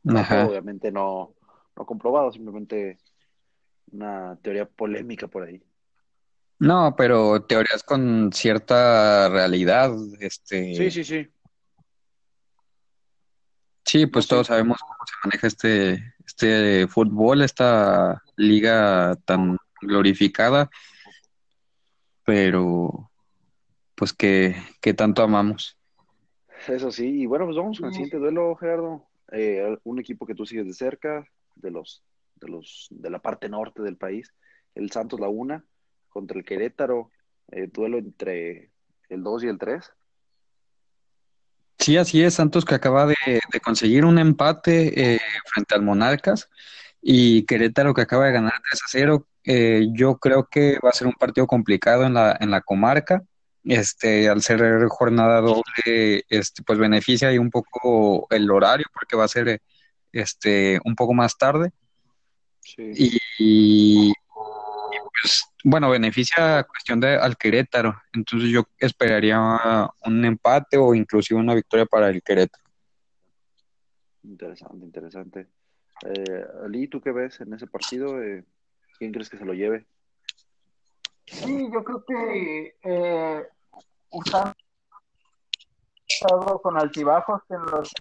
Ajá. 0.08 0.46
Obviamente 0.46 0.92
no, 0.92 1.34
no 1.76 1.86
comprobado, 1.86 2.30
simplemente 2.32 2.98
una 3.92 4.36
teoría 4.42 4.66
polémica 4.66 5.28
por 5.28 5.44
ahí. 5.44 5.62
No, 6.58 6.94
pero 6.96 7.42
teorías 7.44 7.82
con 7.82 8.32
cierta 8.32 9.28
realidad, 9.30 9.92
este, 10.20 10.74
Sí, 10.74 10.90
sí, 10.90 11.04
sí. 11.04 11.28
Sí, 13.84 14.06
pues 14.06 14.28
todos 14.28 14.48
sabemos 14.48 14.78
cómo 14.80 14.98
se 15.06 15.14
maneja 15.24 15.46
este, 15.46 16.14
este 16.24 16.86
fútbol, 16.86 17.42
esta 17.42 18.22
liga 18.36 19.16
tan 19.24 19.56
glorificada, 19.80 20.70
pero 22.24 23.10
pues 23.94 24.12
que, 24.12 24.54
que 24.80 24.94
tanto 24.94 25.22
amamos. 25.22 25.78
Eso 26.68 26.92
sí, 26.92 27.22
y 27.22 27.26
bueno, 27.26 27.46
pues 27.46 27.56
vamos 27.56 27.80
con 27.80 27.88
el 27.88 27.94
siguiente 27.94 28.18
duelo, 28.18 28.54
Gerardo. 28.56 29.08
Eh, 29.32 29.76
un 29.84 29.98
equipo 29.98 30.26
que 30.26 30.34
tú 30.34 30.44
sigues 30.44 30.66
de 30.66 30.74
cerca, 30.74 31.24
de 31.54 31.70
los, 31.70 32.02
de 32.40 32.48
los, 32.48 32.88
de 32.90 33.10
la 33.10 33.20
parte 33.20 33.48
norte 33.48 33.82
del 33.82 33.96
país, 33.96 34.32
el 34.74 34.90
Santos 34.90 35.20
Laguna 35.20 35.64
contra 36.08 36.38
el 36.38 36.44
Querétaro, 36.44 37.10
eh, 37.52 37.68
duelo 37.72 37.98
entre 37.98 38.70
el 39.08 39.22
2 39.22 39.44
y 39.44 39.48
el 39.48 39.58
3. 39.58 39.92
Sí, 41.78 41.96
así 41.96 42.22
es, 42.22 42.34
Santos 42.34 42.64
que 42.64 42.74
acaba 42.74 43.06
de, 43.06 43.16
conseguir 43.62 44.04
un 44.04 44.18
empate 44.18 45.14
eh, 45.14 45.20
frente 45.46 45.74
al 45.74 45.82
Monarcas 45.82 46.50
y 47.00 47.44
Querétaro 47.46 47.94
que 47.94 48.02
acaba 48.02 48.26
de 48.26 48.32
ganar 48.32 48.52
3 48.70 48.80
a 48.82 48.86
0. 48.88 49.26
Eh, 49.44 49.88
yo 49.92 50.18
creo 50.18 50.46
que 50.50 50.78
va 50.84 50.90
a 50.90 50.94
ser 50.94 51.06
un 51.06 51.14
partido 51.14 51.46
complicado 51.46 52.04
en 52.04 52.14
la, 52.14 52.36
en 52.38 52.50
la 52.50 52.60
comarca. 52.60 53.22
Este, 53.64 54.28
al 54.28 54.42
ser 54.42 54.86
jornada 54.88 55.40
doble, 55.40 56.24
este, 56.28 56.62
pues 56.62 56.78
beneficia 56.78 57.28
ahí 57.28 57.38
un 57.38 57.50
poco 57.50 58.26
el 58.30 58.50
horario 58.50 58.86
porque 58.92 59.16
va 59.16 59.24
a 59.24 59.28
ser 59.28 59.60
este, 60.12 60.80
un 60.84 60.94
poco 60.94 61.14
más 61.14 61.38
tarde. 61.38 61.72
Sí. 62.76 62.92
Y, 63.38 64.12
pues, 65.20 65.52
bueno, 65.64 65.90
beneficia 65.90 66.64
cuestión 66.64 67.00
de 67.00 67.16
al 67.16 67.36
Querétaro. 67.36 68.00
Entonces 68.12 68.50
yo 68.50 68.64
esperaría 68.78 69.90
un 70.04 70.24
empate 70.24 70.76
o 70.76 70.94
inclusive 70.94 71.38
una 71.38 71.54
victoria 71.54 71.86
para 71.86 72.08
el 72.08 72.22
Querétaro. 72.22 72.64
Interesante, 74.22 74.84
interesante. 74.84 75.48
Eh, 76.06 76.46
Ali, 76.64 76.88
¿tú 76.88 77.00
qué 77.00 77.12
ves 77.12 77.40
en 77.40 77.52
ese 77.54 77.66
partido? 77.66 78.22
Eh, 78.22 78.44
¿Quién 78.98 79.12
crees 79.12 79.28
que 79.28 79.38
se 79.38 79.44
lo 79.44 79.52
lleve? 79.52 79.86
Sí, 81.26 81.68
yo 81.72 81.84
creo 81.84 82.04
que 82.04 82.76
eh, 82.82 83.46
usando 84.10 84.54
con 86.62 86.76
altibajos 86.78 87.42
en 87.50 87.62
los 87.62 87.92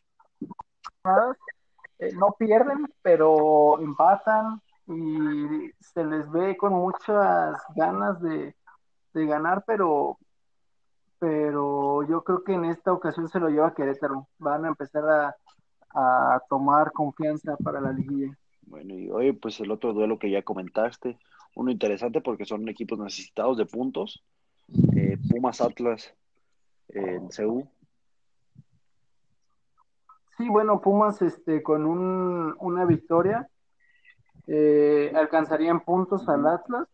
eh, 2.00 2.12
no 2.14 2.36
pierden, 2.38 2.88
pero 3.02 3.80
empatan 3.80 4.62
y 4.88 5.72
se 5.80 6.04
les 6.04 6.30
ve 6.32 6.58
con 6.58 6.74
muchas 6.74 7.62
ganas 7.76 8.22
de, 8.22 8.56
ganar, 9.14 9.64
pero 9.68 10.18
pero 11.20 12.08
yo 12.08 12.24
creo 12.24 12.44
que 12.46 12.54
en 12.54 12.64
esta 12.64 12.94
ocasión 12.94 13.28
se 13.28 13.42
lo 13.42 13.50
lleva 13.50 13.74
Querétaro. 13.74 14.30
Van 14.38 14.64
a 14.64 14.70
empezar 14.70 15.04
a, 15.10 15.36
a 15.94 16.42
tomar 16.50 16.94
confianza 16.94 17.58
para 17.58 17.82
la 17.82 17.92
liguilla. 17.92 18.38
Bueno, 18.62 18.94
y 18.94 19.10
hoy 19.10 19.34
pues 19.34 19.60
el 19.60 19.72
otro 19.72 19.92
duelo 19.94 20.18
que 20.18 20.32
ya 20.32 20.44
comentaste, 20.44 21.20
uno 21.56 21.72
interesante 21.72 22.22
porque 22.22 22.46
son 22.46 22.70
equipos 22.70 23.00
necesitados 23.00 23.58
de 23.58 23.66
puntos. 23.66 24.24
Eh, 24.96 25.18
Pumas 25.30 25.60
Atlas 25.62 26.14
en 26.90 27.32
CEU. 27.32 27.68
Sí, 30.40 30.48
bueno, 30.48 30.80
Pumas 30.80 31.22
este, 31.22 31.62
con 31.62 31.86
un, 31.86 32.56
una 32.60 32.86
victoria 32.86 33.50
eh, 34.48 35.12
alcanzarían 35.14 35.82
puntos 35.82 36.30
al 36.30 36.48
Atlas 36.48 36.88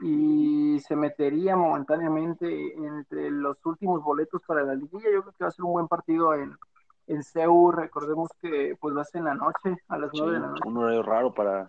y 0.00 0.80
se 0.80 0.96
metería 0.96 1.56
momentáneamente 1.56 2.72
entre 2.72 3.30
los 3.30 3.58
últimos 3.66 4.02
boletos 4.02 4.40
para 4.46 4.62
la 4.62 4.74
liguilla. 4.74 5.10
Yo 5.12 5.20
creo 5.20 5.34
que 5.34 5.44
va 5.44 5.48
a 5.48 5.52
ser 5.52 5.66
un 5.66 5.72
buen 5.72 5.88
partido 5.88 6.34
en, 6.34 6.56
en 7.06 7.22
CEU. 7.22 7.70
Recordemos 7.70 8.30
que 8.40 8.78
pues 8.80 8.96
va 8.96 9.02
a 9.02 9.04
ser 9.04 9.18
en 9.18 9.24
la 9.26 9.34
noche, 9.34 9.76
a 9.88 9.98
las 9.98 10.10
nueve 10.14 10.32
de 10.32 10.40
la 10.40 10.46
noche. 10.46 10.62
Un 10.64 10.78
horario 10.78 11.02
raro 11.02 11.34
para 11.34 11.68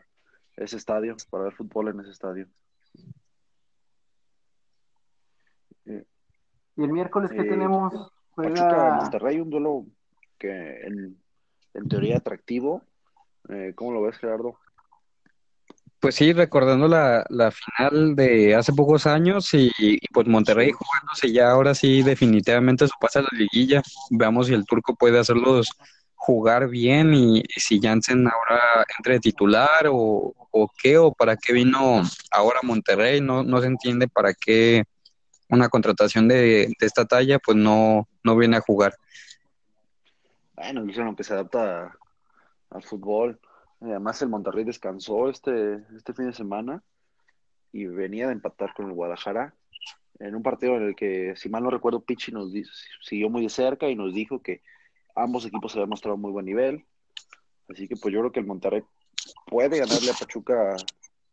ese 0.55 0.77
estadio, 0.77 1.17
para 1.29 1.43
ver 1.43 1.53
fútbol 1.53 1.89
en 1.89 1.99
ese 1.99 2.11
estadio. 2.11 2.47
y 5.85 6.83
el 6.83 6.91
miércoles 6.91 7.31
que 7.31 7.41
eh, 7.41 7.49
tenemos 7.49 7.93
juega 8.31 8.95
Monterrey, 9.01 9.41
un 9.41 9.49
duelo 9.49 9.85
que 10.43 10.81
en, 10.85 11.17
en 11.73 11.87
teoría 11.87 12.17
atractivo. 12.17 12.83
Eh, 13.49 13.71
¿Cómo 13.75 13.93
lo 13.93 14.01
ves, 14.01 14.17
Gerardo? 14.17 14.59
Pues 15.99 16.15
sí, 16.15 16.33
recordando 16.33 16.89
la, 16.89 17.25
la 17.29 17.49
final 17.49 18.13
de 18.15 18.55
hace 18.55 18.73
pocos 18.73 19.07
años 19.07 19.49
y, 19.53 19.71
pues 20.11 20.27
Monterrey 20.27 20.71
jugándose 20.71 21.31
ya 21.31 21.49
ahora 21.49 21.73
sí 21.73 22.03
definitivamente 22.03 22.87
su 22.87 22.93
pasa 22.99 23.19
a 23.19 23.21
la 23.21 23.29
liguilla. 23.31 23.81
Veamos 24.09 24.47
si 24.47 24.53
el 24.53 24.65
turco 24.65 24.95
puede 24.95 25.17
hacerlos 25.17 25.69
jugar 26.15 26.67
bien 26.67 27.13
y, 27.13 27.43
si 27.55 27.79
Jansen 27.79 28.27
ahora 28.27 28.85
entre 28.97 29.21
titular 29.21 29.87
o, 29.87 30.33
o, 30.51 30.71
qué 30.77 30.97
o 30.97 31.13
para 31.13 31.37
qué 31.37 31.53
vino 31.53 32.03
ahora 32.31 32.59
Monterrey. 32.63 33.21
No, 33.21 33.43
no 33.43 33.61
se 33.61 33.67
entiende 33.67 34.09
para 34.09 34.33
qué 34.33 34.83
una 35.47 35.69
contratación 35.69 36.27
de, 36.27 36.73
esta 36.81 37.05
talla 37.05 37.39
pues 37.39 37.55
no, 37.55 38.09
no 38.25 38.35
viene 38.35 38.57
a 38.57 38.61
jugar. 38.61 38.93
Bueno, 40.63 40.85
lo 40.85 41.15
que 41.17 41.25
se 41.25 41.33
adapta 41.33 41.93
al 42.69 42.83
fútbol. 42.83 43.37
Además, 43.81 44.21
el 44.21 44.29
Monterrey 44.29 44.63
descansó 44.63 45.27
este, 45.29 45.83
este 45.93 46.13
fin 46.13 46.27
de 46.27 46.33
semana 46.33 46.81
y 47.73 47.85
venía 47.85 48.27
de 48.27 48.33
empatar 48.33 48.73
con 48.73 48.85
el 48.85 48.93
Guadalajara 48.93 49.53
en 50.19 50.35
un 50.35 50.41
partido 50.41 50.77
en 50.77 50.83
el 50.83 50.95
que, 50.95 51.33
si 51.35 51.49
mal 51.49 51.63
no 51.63 51.69
recuerdo, 51.69 51.99
Pichi 51.99 52.31
nos 52.31 52.53
siguió 53.01 53.29
muy 53.29 53.41
de 53.41 53.49
cerca 53.49 53.89
y 53.89 53.95
nos 53.95 54.13
dijo 54.13 54.41
que 54.41 54.61
ambos 55.15 55.45
equipos 55.45 55.73
se 55.73 55.79
habían 55.79 55.89
mostrado 55.89 56.15
muy 56.15 56.31
buen 56.31 56.45
nivel. 56.45 56.85
Así 57.67 57.89
que, 57.89 57.97
pues 57.97 58.13
yo 58.13 58.21
creo 58.21 58.31
que 58.31 58.39
el 58.39 58.45
Monterrey 58.45 58.83
puede 59.47 59.79
ganarle 59.79 60.11
a 60.11 60.13
Pachuca 60.13 60.77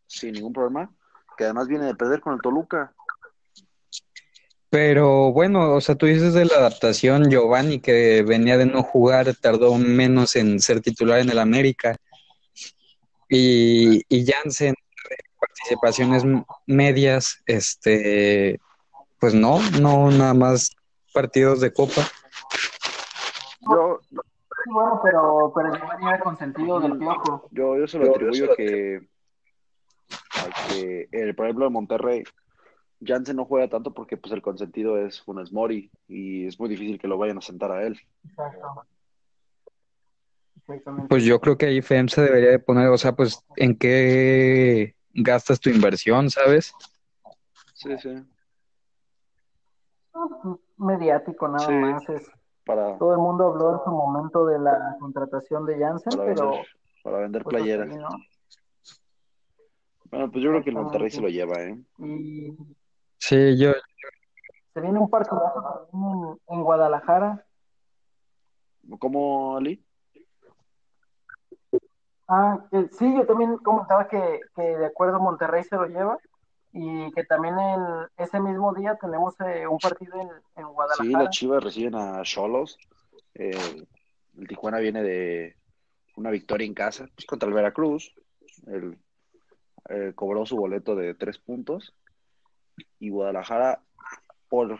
sin 0.08 0.32
ningún 0.32 0.52
problema, 0.52 0.90
que 1.38 1.44
además 1.44 1.68
viene 1.68 1.84
de 1.84 1.94
perder 1.94 2.20
con 2.20 2.34
el 2.34 2.40
Toluca. 2.40 2.94
Pero 4.70 5.32
bueno, 5.32 5.74
o 5.74 5.80
sea, 5.80 5.96
tú 5.96 6.06
dices 6.06 6.32
de 6.32 6.44
la 6.44 6.54
adaptación, 6.54 7.28
Giovanni, 7.28 7.80
que 7.80 8.22
venía 8.22 8.56
de 8.56 8.66
no 8.66 8.84
jugar, 8.84 9.34
tardó 9.34 9.74
menos 9.74 10.36
en 10.36 10.60
ser 10.60 10.80
titular 10.80 11.18
en 11.18 11.28
el 11.28 11.40
América. 11.40 11.96
Y, 13.28 14.02
y 14.08 14.24
Jansen, 14.24 14.74
participaciones 15.40 16.24
medias, 16.66 17.42
este, 17.46 18.60
pues 19.18 19.34
no, 19.34 19.58
no 19.80 20.10
nada 20.12 20.34
más 20.34 20.70
partidos 21.12 21.60
de 21.60 21.72
Copa. 21.72 22.02
Yo, 23.62 24.00
bueno, 24.72 25.00
pero, 25.02 25.52
pero 25.54 25.74
Giovanni 25.74 26.08
era 26.08 26.20
consentido 26.20 26.80
del 26.80 26.96
piojo. 26.96 27.48
Yo, 27.50 27.76
yo 27.76 27.88
se 27.88 27.98
lo 27.98 28.10
atribuyo 28.10 28.54
que, 28.56 29.00
a 30.32 30.68
que, 30.68 31.08
el, 31.10 31.34
por 31.34 31.46
ejemplo, 31.46 31.64
de 31.64 31.70
Monterrey, 31.70 32.24
Jansen 33.02 33.36
no 33.36 33.44
juega 33.44 33.68
tanto 33.68 33.92
porque 33.92 34.16
pues 34.16 34.32
el 34.32 34.42
consentido 34.42 34.98
es 34.98 35.22
Funes 35.22 35.52
Mori 35.52 35.90
y 36.08 36.46
es 36.46 36.58
muy 36.60 36.68
difícil 36.68 36.98
que 36.98 37.08
lo 37.08 37.18
vayan 37.18 37.38
a 37.38 37.42
sentar 37.42 37.72
a 37.72 37.82
él. 37.82 37.98
Pues 41.08 41.24
yo 41.24 41.40
creo 41.40 41.56
que 41.56 41.66
ahí 41.66 41.82
FEM 41.82 42.08
se 42.08 42.22
debería 42.22 42.50
de 42.50 42.58
poner, 42.58 42.88
o 42.88 42.98
sea, 42.98 43.12
pues 43.14 43.44
en 43.56 43.76
qué 43.76 44.94
gastas 45.14 45.58
tu 45.58 45.70
inversión, 45.70 46.30
¿sabes? 46.30 46.72
Sí, 47.74 47.96
sí. 47.98 48.14
Mediático 50.76 51.48
nada 51.48 51.70
más 51.70 52.08
es 52.08 52.30
para 52.64 52.98
todo 52.98 53.12
el 53.12 53.18
mundo 53.18 53.46
habló 53.46 53.72
en 53.72 53.84
su 53.84 53.90
momento 53.90 54.46
de 54.46 54.58
la 54.58 54.96
contratación 55.00 55.66
de 55.66 55.78
Jansen, 55.78 56.12
pero 56.18 56.52
para 57.02 57.18
vender 57.18 57.42
pues, 57.42 57.56
playeras. 57.56 57.88
Bueno, 60.10 60.30
pues 60.30 60.44
yo 60.44 60.50
creo 60.50 60.62
que 60.62 60.70
el 60.70 60.76
Monterrey 60.76 61.10
se 61.10 61.20
lo 61.20 61.28
lleva, 61.28 61.62
¿eh? 61.62 61.78
Sí, 63.20 63.56
yo. 63.58 63.72
Se 64.74 64.80
viene 64.80 64.98
un 64.98 65.10
partido 65.10 66.38
en 66.48 66.62
Guadalajara. 66.62 67.44
¿Cómo, 68.98 69.56
Ali? 69.56 69.84
Ah, 72.26 72.64
sí, 72.92 73.14
yo 73.14 73.26
también 73.26 73.56
comentaba 73.58 74.08
que, 74.08 74.40
que 74.54 74.62
de 74.62 74.86
acuerdo 74.86 75.20
Monterrey 75.20 75.64
se 75.64 75.76
lo 75.76 75.86
lleva 75.86 76.16
y 76.72 77.10
que 77.12 77.24
también 77.24 77.58
en 77.58 77.82
ese 78.16 78.40
mismo 78.40 78.72
día 78.72 78.96
tenemos 79.00 79.34
eh, 79.40 79.66
un 79.66 79.78
partido 79.78 80.20
en, 80.20 80.28
en, 80.56 80.68
Guadalajara. 80.68 81.08
Sí, 81.08 81.12
las 81.12 81.30
Chivas 81.30 81.62
reciben 81.62 81.96
a 81.96 82.22
Cholos. 82.22 82.78
Eh, 83.34 83.84
el 84.38 84.48
Tijuana 84.48 84.78
viene 84.78 85.02
de 85.02 85.56
una 86.16 86.30
victoria 86.30 86.66
en 86.66 86.74
casa 86.74 87.08
pues, 87.14 87.26
contra 87.26 87.48
el 87.48 87.54
Veracruz. 87.54 88.14
El, 88.66 88.96
eh, 89.88 90.12
cobró 90.14 90.46
su 90.46 90.56
boleto 90.56 90.94
de 90.94 91.14
tres 91.14 91.38
puntos 91.38 91.94
y 92.98 93.10
Guadalajara, 93.10 93.82
por 94.48 94.78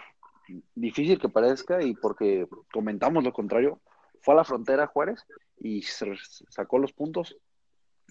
difícil 0.74 1.18
que 1.18 1.28
parezca 1.28 1.82
y 1.82 1.94
porque 1.94 2.46
comentamos 2.72 3.22
lo 3.24 3.32
contrario, 3.32 3.80
fue 4.22 4.34
a 4.34 4.38
la 4.38 4.44
frontera 4.44 4.86
Juárez 4.86 5.24
y 5.58 5.82
se 5.82 6.06
sacó 6.48 6.78
los 6.78 6.92
puntos. 6.92 7.36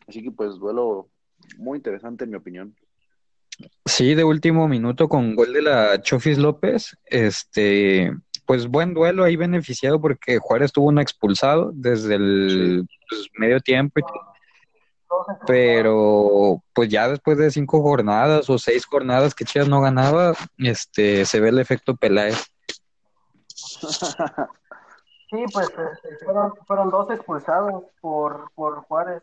Así 0.08 0.24
que 0.24 0.32
pues 0.32 0.56
duelo 0.56 1.10
muy 1.58 1.78
interesante 1.78 2.24
en 2.24 2.32
mi 2.32 2.38
opinión. 2.38 2.76
Sí, 3.86 4.16
de 4.16 4.24
último 4.24 4.68
minuto 4.68 5.10
con 5.10 5.36
gol 5.36 5.54
de 5.54 5.62
la 5.62 6.02
Chofis 6.02 6.38
López, 6.38 6.98
este, 7.06 8.14
pues 8.46 8.68
buen 8.68 8.94
duelo 8.94 9.24
ahí 9.24 9.36
beneficiado 9.36 10.00
porque 10.00 10.38
Juárez 10.40 10.72
tuvo 10.72 10.88
un 10.88 11.00
expulsado 11.00 11.72
desde 11.74 12.16
el 12.16 12.86
pues, 13.10 13.28
medio 13.38 13.60
tiempo. 13.60 14.00
Pero 15.46 16.62
pues 16.74 16.90
ya 16.90 17.08
después 17.08 17.38
de 17.38 17.52
cinco 17.52 17.82
jornadas 17.82 18.50
o 18.50 18.58
seis 18.58 18.86
jornadas 18.86 19.36
que 19.36 19.46
Chivas 19.46 19.68
no 19.68 19.82
ganaba, 19.82 20.34
este 20.58 21.26
se 21.26 21.40
ve 21.40 21.50
el 21.50 21.60
efecto 21.60 21.96
Peláez. 21.96 22.46
Sí, 25.30 25.46
pues 25.54 25.70
este, 25.70 26.26
fueron, 26.26 26.56
fueron 26.66 26.90
dos 26.90 27.10
expulsados 27.12 27.84
por, 28.02 28.52
por 28.56 28.82
Juárez. 28.86 29.22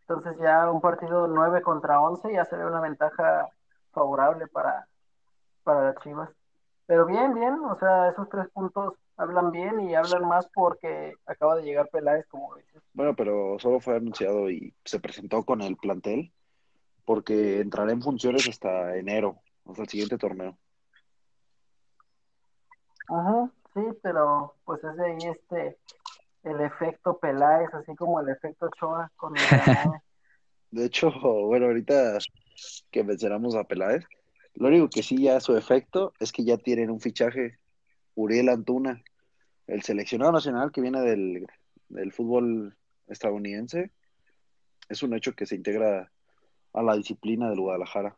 Entonces 0.00 0.36
ya 0.40 0.68
un 0.70 0.80
partido 0.80 1.28
9 1.28 1.62
contra 1.62 2.00
11 2.00 2.32
ya 2.32 2.44
se 2.44 2.56
ve 2.56 2.66
una 2.66 2.80
ventaja 2.80 3.48
favorable 3.92 4.48
para, 4.48 4.88
para 5.62 5.84
las 5.84 5.96
Chivas. 6.02 6.30
Pero 6.86 7.06
bien, 7.06 7.34
bien, 7.34 7.54
o 7.64 7.78
sea, 7.78 8.08
esos 8.08 8.28
tres 8.28 8.48
puntos 8.48 8.94
hablan 9.16 9.50
bien 9.50 9.80
y 9.80 9.94
hablan 9.94 10.26
más 10.26 10.48
porque 10.54 11.14
acaba 11.26 11.56
de 11.56 11.62
llegar 11.62 11.88
Peláez, 11.90 12.26
como 12.26 12.54
dices. 12.56 12.82
Bueno, 12.92 13.14
pero 13.14 13.58
solo 13.58 13.80
fue 13.80 13.96
anunciado 13.96 14.50
y 14.50 14.74
se 14.84 15.00
presentó 15.00 15.44
con 15.44 15.62
el 15.62 15.76
plantel 15.76 16.32
porque 17.04 17.60
entrará 17.60 17.92
en 17.92 18.02
funciones 18.02 18.48
hasta 18.48 18.96
enero, 18.96 19.40
hasta 19.64 19.82
el 19.82 19.88
siguiente 19.88 20.18
torneo. 20.18 20.58
Ajá, 23.08 23.50
sí, 23.74 23.80
pero 24.02 24.54
pues 24.64 24.82
es 24.82 24.96
de 24.96 25.06
ahí 25.06 25.18
este, 25.30 25.78
el 26.42 26.60
efecto 26.60 27.18
Peláez, 27.18 27.72
así 27.72 27.94
como 27.94 28.20
el 28.20 28.28
efecto 28.28 28.68
Choa 28.78 29.10
con 29.16 29.36
el 29.36 29.42
De 30.72 30.84
hecho, 30.84 31.10
bueno, 31.10 31.66
ahorita 31.66 32.18
que 32.90 33.04
mencionamos 33.04 33.54
a 33.54 33.64
Peláez, 33.64 34.04
lo 34.54 34.68
único 34.68 34.88
que 34.88 35.02
sí 35.02 35.22
ya 35.22 35.38
su 35.40 35.56
efecto 35.56 36.12
es 36.18 36.32
que 36.32 36.44
ya 36.44 36.56
tienen 36.56 36.90
un 36.90 37.00
fichaje, 37.00 37.58
Uriel 38.16 38.48
Antuna, 38.48 39.02
el 39.68 39.82
seleccionado 39.82 40.32
nacional 40.32 40.72
que 40.72 40.80
viene 40.80 41.00
del, 41.00 41.46
del 41.88 42.12
fútbol 42.12 42.76
estadounidense, 43.06 43.92
es 44.88 45.02
un 45.02 45.14
hecho 45.14 45.34
que 45.34 45.46
se 45.46 45.54
integra 45.54 46.10
a 46.72 46.82
la 46.82 46.96
disciplina 46.96 47.48
del 47.48 47.60
Guadalajara. 47.60 48.16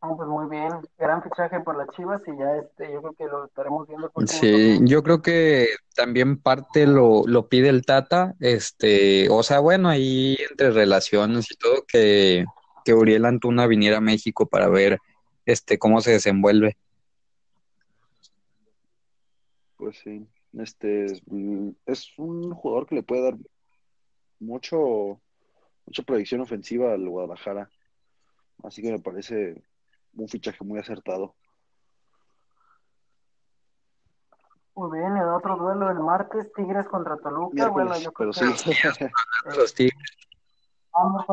Ah, 0.00 0.14
pues 0.16 0.28
muy 0.28 0.48
bien, 0.48 0.70
gran 0.96 1.22
fichaje 1.24 1.58
por 1.60 1.76
las 1.76 1.88
Chivas 1.96 2.22
y 2.24 2.38
ya 2.38 2.56
este, 2.56 2.92
yo 2.92 3.02
creo 3.02 3.14
que 3.14 3.24
lo 3.24 3.46
estaremos 3.46 3.88
viendo. 3.88 4.12
Sí, 4.26 4.78
yo 4.82 5.02
creo 5.02 5.22
que 5.22 5.66
también 5.96 6.40
parte 6.40 6.86
lo, 6.86 7.24
lo 7.26 7.48
pide 7.48 7.68
el 7.68 7.84
Tata, 7.84 8.36
este, 8.38 9.28
o 9.28 9.42
sea, 9.42 9.58
bueno, 9.58 9.88
ahí 9.88 10.36
entre 10.50 10.70
relaciones 10.70 11.50
y 11.50 11.56
todo, 11.56 11.84
que, 11.86 12.44
que 12.84 12.94
Uriel 12.94 13.24
Antuna 13.24 13.66
viniera 13.66 13.96
a 13.96 14.00
México 14.00 14.46
para 14.46 14.68
ver 14.68 15.00
este 15.48 15.78
cómo 15.78 16.00
se 16.02 16.12
desenvuelve. 16.12 16.76
Pues 19.78 19.98
sí, 19.98 20.28
este 20.58 21.06
es 21.86 22.18
un 22.18 22.52
jugador 22.52 22.86
que 22.86 22.96
le 22.96 23.02
puede 23.02 23.22
dar 23.22 23.34
mucho, 24.40 25.20
mucha 25.86 26.02
proyección 26.02 26.42
ofensiva 26.42 26.92
al 26.92 27.08
Guadalajara. 27.08 27.70
Así 28.62 28.82
que 28.82 28.92
me 28.92 28.98
parece 28.98 29.62
un 30.14 30.28
fichaje 30.28 30.62
muy 30.64 30.78
acertado. 30.78 31.34
Muy 34.74 34.98
bien, 34.98 35.16
el 35.16 35.28
otro 35.28 35.56
duelo 35.56 35.90
el 35.90 36.00
martes, 36.00 36.52
Tigres 36.52 36.86
contra 36.88 37.16
Toluca. 37.16 37.68
bueno, 37.68 37.98
yo 37.98 38.12
creo 38.12 38.30
pero 38.38 38.52
sí. 38.52 38.74
los 39.56 39.74
Tigres. 39.74 40.10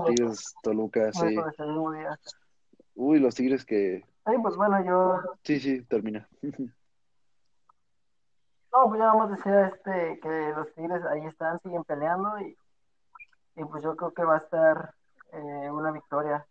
Tigres, 0.08 0.56
Toluca, 0.64 1.12
sí. 1.12 1.36
Uy, 2.96 3.20
los 3.20 3.36
Tigres 3.36 3.66
que... 3.66 4.04
Ay, 4.26 4.38
pues 4.42 4.56
bueno, 4.56 4.84
yo... 4.84 5.22
Sí, 5.44 5.60
sí, 5.60 5.82
termina. 5.84 6.28
No, 8.72 8.90
pues 8.90 9.00
ya 9.00 9.06
vamos 9.06 9.32
a 9.32 9.36
decir 9.38 9.54
este, 9.74 10.20
que 10.20 10.54
los 10.54 10.74
Tigres 10.76 11.02
ahí 11.06 11.26
están, 11.26 11.62
siguen 11.62 11.86
peleando 11.86 12.38
y, 12.42 12.58
y 13.56 13.64
pues 13.64 13.82
yo 13.82 13.96
creo 13.96 14.14
que 14.14 14.26
va 14.26 14.36
a 14.36 14.40
estar 14.40 14.94
eh, 15.32 15.72
una 15.72 15.94
victoria 15.94 16.46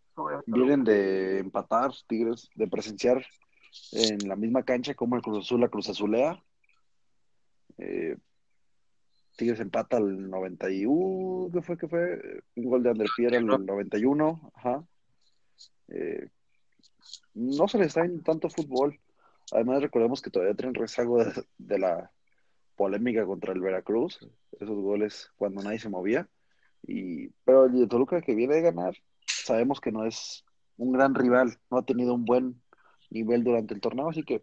Vienen 0.47 0.85
de 0.85 1.39
empatar, 1.39 1.91
Tigres, 2.07 2.49
de 2.55 2.69
presenciar 2.69 3.25
en 3.93 4.29
la 4.29 4.37
misma 4.37 4.63
cancha 4.63 4.95
como 4.95 5.17
el 5.17 5.23
Cruz 5.23 5.45
Azul, 5.45 5.61
la 5.61 5.69
Cruz 5.69 5.89
Azulea. 5.89 6.41
Eh, 7.79 8.17
Tigres 9.37 9.59
empata 9.59 9.97
al 9.97 10.31
91, 10.31 11.51
¿qué 11.53 11.63
fue? 11.63 11.77
¿Qué 11.77 11.89
fue? 11.89 12.43
Un 12.55 12.65
gol 12.71 12.83
de 12.85 12.91
Ander 12.91 13.09
Pierre 13.17 13.39
al 13.39 13.47
91, 13.47 14.53
ajá. 14.55 14.85
Eh, 15.89 16.29
no 17.35 17.69
se 17.69 17.79
les 17.79 17.89
está 17.89 18.05
en 18.05 18.23
tanto 18.23 18.49
fútbol. 18.49 18.99
Además, 19.53 19.83
recordemos 19.83 20.23
que 20.23 20.31
todavía 20.31 20.55
tienen 20.55 20.75
rezago 20.75 21.23
de, 21.59 21.79
la 21.79 22.11
polémica 22.77 23.25
contra 23.25 23.53
el 23.53 23.61
Veracruz, 23.61 24.19
esos 24.53 24.77
goles 24.81 25.31
cuando 25.37 25.63
nadie 25.63 25.79
se 25.79 25.89
movía. 25.89 26.29
Y, 26.83 27.29
pero 27.45 27.67
el 27.67 27.73
de 27.73 27.87
Toluca 27.87 28.21
que 28.21 28.35
viene 28.35 28.57
de 28.57 28.63
ganar, 28.63 28.95
sabemos 29.27 29.81
que 29.81 29.93
no 29.93 30.05
es 30.05 30.45
un 30.77 30.93
gran 30.93 31.15
rival, 31.15 31.59
no 31.71 31.79
ha 31.79 31.85
tenido 31.85 32.15
un 32.15 32.25
buen 32.25 32.61
nivel 33.11 33.45
durante 33.45 33.75
el 33.75 33.81
torneo, 33.81 34.09
así 34.09 34.23
que 34.23 34.43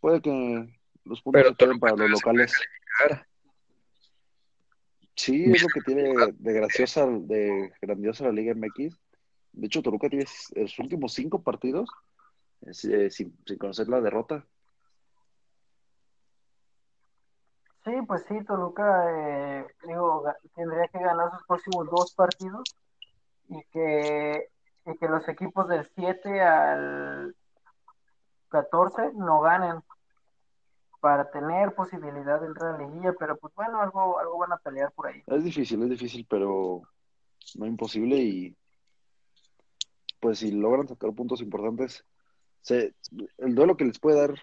puede 0.00 0.20
que 0.20 0.68
los 1.04 1.22
puntos 1.22 1.54
Pero 1.58 1.78
para 1.78 1.96
los 1.96 2.10
locales. 2.10 2.54
Sí, 5.16 5.44
es 5.44 5.62
lo 5.62 5.68
que 5.68 5.80
tiene 5.80 6.12
de 6.38 6.52
graciosa, 6.52 7.06
de 7.06 7.72
grandiosa 7.80 8.24
la 8.24 8.32
Liga 8.32 8.54
MX. 8.54 8.98
De 9.54 9.66
hecho, 9.66 9.82
Toluca 9.82 10.08
tiene 10.08 10.26
los 10.56 10.78
últimos 10.78 11.12
cinco 11.12 11.42
partidos 11.42 11.88
eh, 12.62 13.10
sin, 13.10 13.36
conocer 13.58 13.88
la 13.88 14.00
derrota. 14.00 14.44
Sí, 17.84 17.92
pues 18.06 18.24
sí, 18.26 18.42
Toluca, 18.44 19.10
eh, 19.10 19.66
digo, 19.86 20.24
tendría 20.54 20.88
que 20.88 20.98
ganar 20.98 21.30
sus 21.32 21.46
próximos 21.46 21.86
dos 21.90 22.14
partidos 22.14 22.62
y 23.48 23.62
que, 23.70 24.48
y 24.86 24.96
que 24.96 25.08
los 25.08 25.28
equipos 25.28 25.68
del 25.68 25.88
7 25.94 26.40
al 26.40 27.36
14 28.48 29.12
no 29.14 29.40
ganen 29.40 29.82
para 31.00 31.30
tener 31.30 31.74
posibilidad 31.74 32.40
de 32.40 32.46
entrar 32.46 32.74
a 32.74 32.78
la 32.78 32.86
liguilla, 32.86 33.12
pero 33.18 33.36
pues 33.36 33.54
bueno, 33.54 33.80
algo, 33.82 34.18
algo 34.18 34.38
van 34.38 34.52
a 34.52 34.56
pelear 34.56 34.90
por 34.92 35.08
ahí. 35.08 35.22
Es 35.26 35.44
difícil, 35.44 35.82
es 35.82 35.90
difícil, 35.90 36.26
pero 36.28 36.80
no 37.56 37.66
imposible 37.66 38.16
y 38.16 38.56
pues 40.24 40.38
si 40.38 40.50
logran 40.52 40.88
sacar 40.88 41.12
puntos 41.12 41.42
importantes, 41.42 42.02
se, 42.62 42.94
el 43.36 43.54
duelo 43.54 43.76
que 43.76 43.84
les 43.84 43.98
puede 43.98 44.18
dar 44.18 44.34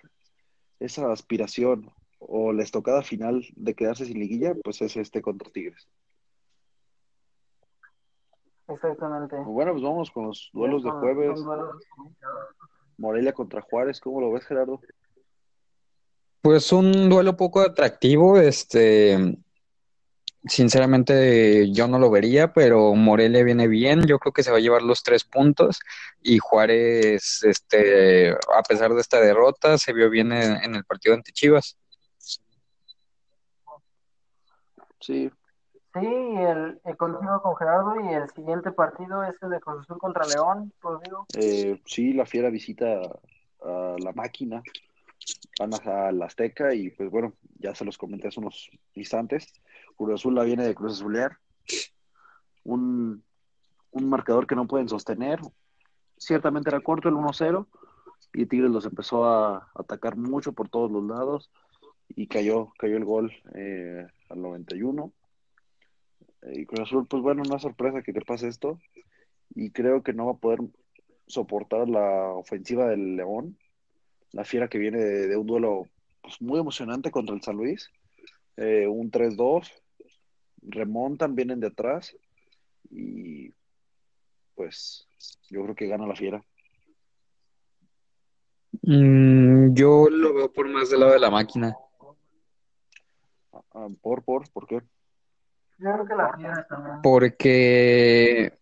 esa 0.80 1.12
aspiración 1.12 1.92
o 2.20 2.54
la 2.54 2.62
estocada 2.62 3.02
final 3.02 3.44
de 3.56 3.74
quedarse 3.74 4.06
sin 4.06 4.20
liguilla, 4.20 4.54
pues 4.64 4.80
es 4.84 4.96
este 4.96 5.24
contra 5.24 5.50
Tigres. 5.50 5.90
Exactamente. 8.68 9.36
Bueno, 9.38 9.72
pues 9.72 9.82
vamos 9.82 10.12
con 10.12 10.28
los 10.28 10.52
duelos 10.54 10.84
de 10.84 10.92
jueves. 10.92 11.44
Morelia 13.00 13.34
contra 13.34 13.62
Juárez, 13.62 14.00
¿cómo 14.00 14.22
lo 14.22 14.32
ves, 14.32 14.46
Gerardo? 14.46 14.82
Pues 16.44 16.72
un 16.72 17.10
duelo 17.10 17.36
poco 17.36 17.60
atractivo, 17.60 18.38
este, 18.38 19.36
sinceramente 20.46 21.72
yo 21.72 21.88
no 21.88 22.00
lo 22.00 22.10
vería, 22.10 22.54
pero 22.54 22.94
Morelia 22.96 23.44
viene 23.44 23.68
bien, 23.68 24.06
yo 24.06 24.20
creo 24.20 24.34
que 24.34 24.44
se 24.44 24.52
va 24.52 24.58
a 24.58 24.62
llevar 24.62 24.82
los 24.82 25.04
tres 25.04 25.24
puntos 25.24 25.80
y 26.22 26.40
Juárez, 26.40 27.44
este, 27.44 28.32
a 28.32 28.64
pesar 28.68 28.94
de 28.94 29.02
esta 29.02 29.20
derrota, 29.20 29.78
se 29.78 29.94
vio 29.94 30.10
bien 30.10 30.32
en, 30.32 30.76
el 30.76 30.84
partido 30.86 31.16
ante 31.16 31.32
Chivas. 31.32 31.78
Sí, 35.00 35.32
Sí, 35.94 36.06
el, 36.06 36.80
el 36.86 36.96
continuo 36.96 37.42
con 37.42 37.56
Gerardo 37.58 38.00
y 38.00 38.14
el 38.14 38.30
siguiente 38.30 38.72
partido 38.72 39.26
es 39.26 39.36
el 39.42 39.50
de 39.50 39.60
Cruz 39.60 39.82
Azul 39.82 39.98
contra 39.98 40.26
León, 40.26 40.72
Rodrigo. 40.80 41.26
Eh, 41.38 41.82
sí, 41.86 42.14
la 42.14 42.26
Fiera 42.26 42.50
visita 42.50 43.02
a 43.62 43.96
la 44.00 44.14
máquina, 44.14 44.64
van 45.60 45.74
a 45.74 46.12
la 46.12 46.26
Azteca 46.26 46.74
y 46.74 46.90
pues 46.92 47.10
bueno, 47.10 47.34
ya 47.60 47.76
se 47.76 47.86
los 47.86 47.98
comenté 47.98 48.28
hace 48.28 48.40
unos 48.40 48.70
instantes. 48.96 49.54
Cruz 49.96 50.14
Azul 50.14 50.36
la 50.36 50.44
viene 50.44 50.66
de 50.66 50.76
Cruz 50.76 50.94
Azulear, 50.94 51.38
un, 52.64 53.24
un 53.92 54.10
marcador 54.10 54.48
que 54.48 54.56
no 54.56 54.68
pueden 54.68 54.90
sostener. 54.90 55.40
Ciertamente 56.18 56.70
era 56.70 56.82
corto 56.82 57.10
el 57.10 57.16
1-0 57.16 57.68
y 58.34 58.46
Tigres 58.46 58.72
los 58.72 58.86
empezó 58.86 59.26
a 59.26 59.70
atacar 59.76 60.16
mucho 60.16 60.54
por 60.54 60.70
todos 60.70 60.92
los 60.92 61.04
lados 61.04 61.52
y 62.10 62.28
cayó, 62.28 62.72
cayó 62.78 62.98
el 62.98 63.06
gol 63.06 63.32
eh, 63.56 64.06
al 64.30 64.42
91 64.42 65.12
y 66.44 66.66
Cruz 66.66 66.82
Azul, 66.82 67.08
pues 67.08 67.22
bueno, 67.22 67.44
una 67.46 67.60
sorpresa 67.60 68.02
que 68.02 68.14
te 68.14 68.22
pase 68.22 68.48
esto. 68.48 68.80
Y 69.54 69.72
creo 69.72 70.02
que 70.02 70.14
no 70.14 70.26
va 70.26 70.32
a 70.34 70.38
poder 70.38 70.60
soportar 71.28 71.88
la 71.88 72.30
ofensiva 72.34 72.88
del 72.88 73.16
León. 73.16 73.58
La 74.34 74.44
fiera 74.44 74.68
que 74.68 74.78
viene 74.78 75.00
de, 75.00 75.36
un 75.36 75.46
duelo 75.46 75.88
pues, 76.22 76.42
muy 76.42 76.60
emocionante 76.60 77.12
contra 77.12 77.36
el 77.36 77.42
San 77.42 77.58
Luis. 77.58 77.90
Eh, 78.58 78.88
un 78.88 79.12
3-2. 79.12 79.70
Remontan, 80.62 81.36
vienen 81.36 81.60
de 81.60 81.68
atrás. 81.68 82.16
Y 82.90 83.54
pues 84.56 85.08
yo 85.50 85.64
creo 85.64 85.76
que 85.76 85.88
gana 85.88 86.06
la 86.08 86.16
fiera. 86.16 86.44
Mm, 88.84 89.74
yo 89.74 90.10
lo 90.10 90.34
veo 90.34 90.52
por 90.52 90.68
más 90.70 90.90
del 90.90 91.02
lado 91.02 91.14
de 91.14 91.20
la 91.20 91.30
máquina. 91.30 91.76
Ah, 93.74 93.88
por, 94.02 94.24
por, 94.24 94.50
¿por 94.52 94.68
qué? 94.68 94.82
Yo 95.78 95.94
creo 95.94 96.06
que 96.06 96.16
la 96.16 96.34
Fiera 96.38 96.68
también. 96.68 97.02
Porque 97.02 98.54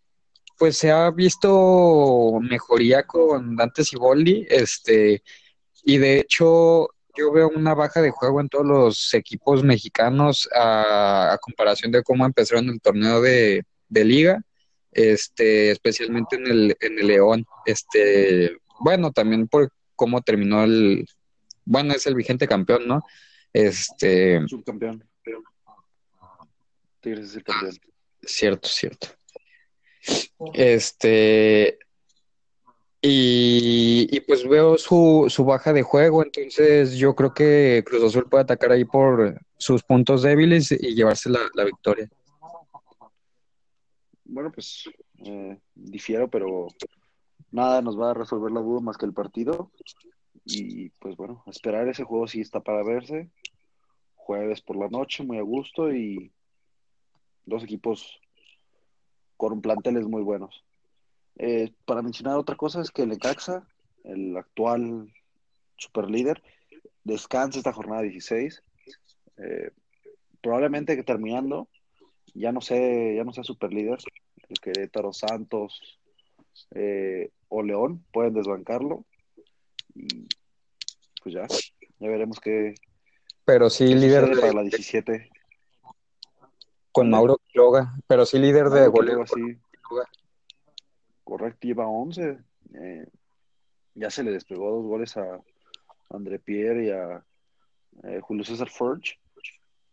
pues 0.57 0.77
se 0.77 0.91
ha 0.91 1.09
visto 1.11 2.39
mejoría 2.41 3.03
con 3.03 3.55
Dante 3.55 3.83
Siboldi, 3.83 4.45
este, 4.49 5.23
y 5.83 5.97
de 5.97 6.19
hecho 6.19 6.89
yo 7.17 7.31
veo 7.31 7.49
una 7.49 7.73
baja 7.73 8.01
de 8.01 8.11
juego 8.11 8.39
en 8.39 8.49
todos 8.49 8.65
los 8.65 9.13
equipos 9.13 9.63
mexicanos 9.63 10.47
a, 10.53 11.33
a 11.33 11.37
comparación 11.37 11.91
de 11.91 12.03
cómo 12.03 12.25
empezaron 12.25 12.69
el 12.69 12.79
torneo 12.79 13.21
de, 13.21 13.63
de 13.89 14.05
liga, 14.05 14.41
este, 14.91 15.71
especialmente 15.71 16.35
en 16.37 16.47
el, 16.47 16.77
en 16.79 16.99
el 16.99 17.07
León, 17.07 17.45
este, 17.65 18.57
bueno, 18.79 19.11
también 19.11 19.47
por 19.47 19.71
cómo 19.95 20.21
terminó 20.21 20.63
el, 20.63 21.05
bueno, 21.65 21.93
es 21.93 22.07
el 22.07 22.15
vigente 22.15 22.47
campeón, 22.47 22.87
¿no? 22.87 23.03
Este, 23.53 24.41
Subcampeón. 24.47 25.03
Tigres 27.01 27.29
es 27.29 27.35
el 27.35 27.43
campeón. 27.43 27.79
Cierto, 28.21 28.67
cierto. 28.67 29.07
Este, 30.53 31.79
y, 33.01 34.19
pues 34.21 34.47
veo 34.47 34.77
su, 34.77 35.27
su 35.29 35.45
baja 35.45 35.71
de 35.71 35.83
juego, 35.83 36.23
entonces 36.23 36.95
yo 36.97 37.15
creo 37.15 37.33
que 37.33 37.83
Cruz 37.85 38.03
Azul 38.03 38.27
puede 38.29 38.43
atacar 38.43 38.71
ahí 38.71 38.83
por 38.83 39.39
sus 39.57 39.83
puntos 39.83 40.23
débiles 40.23 40.71
y 40.71 40.95
llevarse 40.95 41.29
la, 41.29 41.39
la 41.53 41.63
victoria. 41.63 42.09
Bueno, 44.25 44.51
pues 44.51 44.83
eh, 45.25 45.57
difiero, 45.75 46.29
pero 46.29 46.67
nada 47.51 47.81
nos 47.81 47.99
va 47.99 48.11
a 48.11 48.13
resolver 48.13 48.51
la 48.51 48.61
duda 48.61 48.81
más 48.81 48.97
que 48.97 49.05
el 49.05 49.13
partido. 49.13 49.71
Y 50.45 50.89
pues 50.89 51.15
bueno, 51.15 51.43
esperar 51.47 51.87
ese 51.87 52.03
juego 52.03 52.27
sí 52.27 52.41
está 52.41 52.59
para 52.59 52.83
verse. 52.83 53.29
Jueves 54.15 54.61
por 54.61 54.75
la 54.75 54.87
noche, 54.89 55.23
muy 55.23 55.37
a 55.37 55.41
gusto 55.41 55.91
y 55.91 56.31
dos 57.45 57.63
equipos 57.63 58.19
con 59.37 59.61
planteles 59.61 60.05
muy 60.05 60.21
buenos. 60.21 60.63
Eh, 61.41 61.71
para 61.85 62.01
mencionar 62.01 62.35
otra 62.35 62.57
cosa 62.57 62.81
es 62.81 62.91
que 62.91 63.03
el 63.03 63.09
Necaxa, 63.09 63.65
el 64.03 64.35
actual 64.35 65.09
superlíder, 65.77 66.43
descansa 67.05 67.59
esta 67.59 67.71
jornada 67.71 68.01
16. 68.01 68.61
Eh, 69.37 69.71
probablemente 70.41 70.97
que 70.97 71.03
terminando, 71.03 71.69
ya 72.33 72.51
no 72.51 72.59
sé, 72.59 73.15
ya 73.15 73.23
no 73.23 73.31
sea 73.31 73.45
superlíder, 73.45 73.99
el 74.49 74.59
Querétaro 74.59 75.13
Santos 75.13 75.99
eh, 76.71 77.31
o 77.47 77.63
León 77.63 78.03
pueden 78.11 78.33
desbancarlo. 78.33 79.05
Y 79.95 80.27
pues 81.23 81.35
ya, 81.35 81.47
ya 81.99 82.09
veremos 82.09 82.41
qué, 82.41 82.75
Pero 83.45 83.69
sí 83.69 83.87
qué 83.87 83.95
líder 83.95 84.27
sucede 84.27 84.41
para 84.41 84.53
la 84.53 84.63
de, 84.63 84.69
17. 84.69 85.29
con 86.91 87.09
Mauro 87.09 87.37
Quiroga, 87.47 87.95
pero 88.07 88.25
sí 88.25 88.39
líder 88.39 88.65
de 88.65 88.81
Mauro 88.81 88.91
goleo. 88.91 89.23
Quiroga, 89.23 89.53
sí. 89.53 89.57
Correcto, 91.29 91.67
lleva 91.67 91.87
11. 91.87 92.39
Eh, 92.73 93.07
ya 93.93 94.09
se 94.09 94.23
le 94.23 94.31
despegó 94.31 94.71
dos 94.71 94.83
goles 94.83 95.15
a 95.15 95.39
André 96.09 96.39
Pierre 96.39 96.85
y 96.85 96.89
a 96.89 97.23
eh, 98.03 98.19
Julio 98.21 98.43
César 98.43 98.67
Forge. 98.67 99.19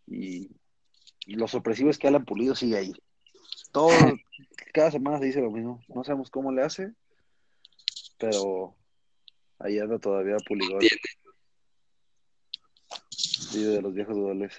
Y, 0.06 0.50
y 1.26 1.34
lo 1.34 1.46
sorpresivo 1.46 1.90
es 1.90 1.98
que 1.98 2.08
Alan 2.08 2.24
Pulido 2.24 2.54
sigue 2.54 2.78
ahí. 2.78 2.94
Todo, 3.70 3.90
cada 4.72 4.90
semana 4.90 5.18
se 5.18 5.26
dice 5.26 5.42
lo 5.42 5.50
mismo. 5.50 5.82
No 5.88 6.04
sabemos 6.04 6.30
cómo 6.30 6.50
le 6.52 6.62
hace, 6.62 6.94
pero 8.16 8.74
ahí 9.58 9.78
anda 9.78 9.98
todavía. 9.98 10.38
Vive 13.52 13.70
de 13.72 13.82
los 13.82 13.92
viejos 13.92 14.16
goles. 14.16 14.54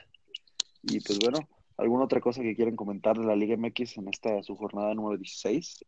Y 0.84 1.00
pues 1.00 1.18
bueno, 1.18 1.40
¿alguna 1.76 2.06
otra 2.06 2.22
cosa 2.22 2.44
que 2.44 2.56
quieren 2.56 2.76
comentar 2.76 3.18
de 3.18 3.26
la 3.26 3.36
Liga 3.36 3.58
MX 3.58 3.98
en 3.98 4.10
esta 4.10 4.44
su 4.44 4.56
jornada 4.56 4.94
número 4.94 5.18
16? 5.18 5.84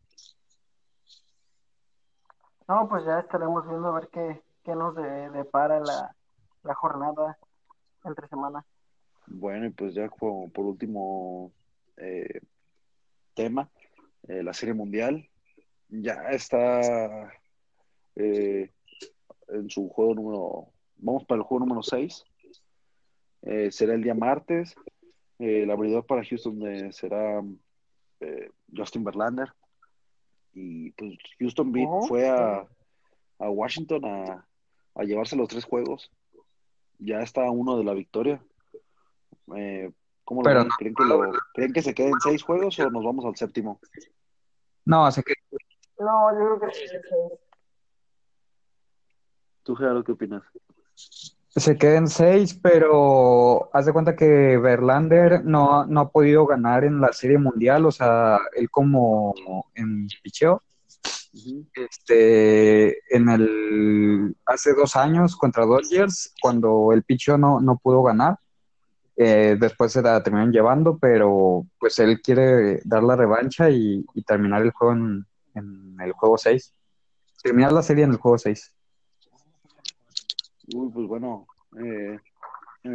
No, 2.70 2.88
pues 2.88 3.04
ya 3.04 3.18
estaremos 3.18 3.66
viendo 3.68 3.88
a 3.88 3.98
ver 3.98 4.08
qué, 4.12 4.40
qué 4.62 4.76
nos 4.76 4.94
de- 4.94 5.28
depara 5.30 5.80
la, 5.80 6.14
la 6.62 6.74
jornada 6.74 7.36
entre 8.04 8.28
semana. 8.28 8.64
Bueno, 9.26 9.66
y 9.66 9.70
pues 9.70 9.92
ya 9.92 10.08
como 10.08 10.48
por 10.50 10.66
último 10.66 11.50
eh, 11.96 12.40
tema, 13.34 13.68
eh, 14.28 14.44
la 14.44 14.52
Serie 14.52 14.72
Mundial 14.72 15.28
ya 15.88 16.30
está 16.30 17.32
eh, 18.14 18.70
en 19.48 19.68
su 19.68 19.88
juego 19.88 20.14
número, 20.14 20.66
vamos 20.98 21.24
para 21.24 21.38
el 21.40 21.42
juego 21.42 21.64
número 21.66 21.82
6, 21.82 22.24
será 23.70 23.94
el 23.94 24.02
día 24.04 24.14
martes, 24.14 24.76
Eh, 25.40 25.62
el 25.62 25.70
abridor 25.72 26.04
para 26.06 26.22
Houston 26.22 26.62
eh, 26.68 26.92
será 26.92 27.42
eh, 28.20 28.50
Justin 28.76 29.02
Verlander 29.02 29.48
y 30.52 30.90
pues 30.92 31.18
Houston 31.38 31.72
Beat 31.72 31.88
Oh, 31.90 32.06
fue 32.06 32.28
a, 32.28 32.66
a 33.38 33.50
Washington 33.50 34.04
a, 34.04 34.46
a 34.94 35.04
llevarse 35.04 35.36
los 35.36 35.48
tres 35.48 35.64
juegos, 35.64 36.10
ya 36.98 37.20
está 37.20 37.50
uno 37.50 37.76
de 37.76 37.84
la 37.84 37.94
victoria. 37.94 38.42
Eh, 39.56 39.90
¿Cómo 40.24 40.42
lo 40.42 40.68
¿Creen 40.78 40.94
que, 40.94 41.04
lo, 41.04 41.32
¿Creen 41.54 41.72
que 41.72 41.82
se 41.82 41.94
queden 41.94 42.14
seis 42.20 42.42
juegos 42.42 42.78
o 42.78 42.90
nos 42.90 43.04
vamos 43.04 43.24
al 43.24 43.34
séptimo? 43.36 43.80
No, 44.84 45.04
así 45.04 45.22
que 45.22 45.34
No, 45.98 46.30
yo 46.32 46.58
creo 46.58 46.60
que 46.60 46.76
sí, 46.76 46.86
sí. 46.86 46.98
¿Tú, 49.64 49.74
Gerardo, 49.74 50.04
qué 50.04 50.12
opinas? 50.12 50.42
Se 51.56 51.76
queden 51.76 52.08
seis, 52.08 52.54
pero 52.54 53.70
haz 53.72 53.86
de 53.86 53.92
cuenta 53.92 54.14
que 54.14 54.56
Verlander 54.58 55.44
no, 55.44 55.84
no 55.86 56.00
ha 56.00 56.10
podido 56.10 56.46
ganar 56.46 56.84
en 56.84 57.00
la 57.00 57.12
Serie 57.12 57.38
Mundial, 57.38 57.86
o 57.86 57.90
sea, 57.90 58.38
él 58.54 58.70
como 58.70 59.34
en 59.74 60.06
picheo, 60.22 60.62
este, 61.74 62.98
en 63.14 63.28
el, 63.28 64.36
hace 64.46 64.74
dos 64.74 64.96
años 64.96 65.36
contra 65.36 65.64
Dodgers, 65.64 66.34
cuando 66.40 66.92
el 66.92 67.02
picheo 67.02 67.36
no, 67.36 67.60
no 67.60 67.78
pudo 67.78 68.02
ganar, 68.02 68.38
eh, 69.16 69.56
después 69.58 69.92
se 69.92 70.02
la 70.02 70.22
terminaron 70.22 70.52
llevando, 70.52 70.98
pero 70.98 71.66
pues 71.78 71.98
él 71.98 72.20
quiere 72.22 72.80
dar 72.84 73.02
la 73.02 73.16
revancha 73.16 73.68
y, 73.70 74.04
y 74.14 74.22
terminar 74.22 74.62
el 74.62 74.70
juego 74.70 74.94
en, 74.94 75.26
en 75.54 75.96
el 76.00 76.12
juego 76.12 76.38
6. 76.38 76.72
Terminar 77.42 77.72
la 77.72 77.82
serie 77.82 78.04
en 78.04 78.12
el 78.12 78.16
juego 78.16 78.38
6. 78.38 78.72
Uy, 80.74 80.90
pues 80.92 81.06
bueno, 81.06 81.46
eh, 81.82 82.18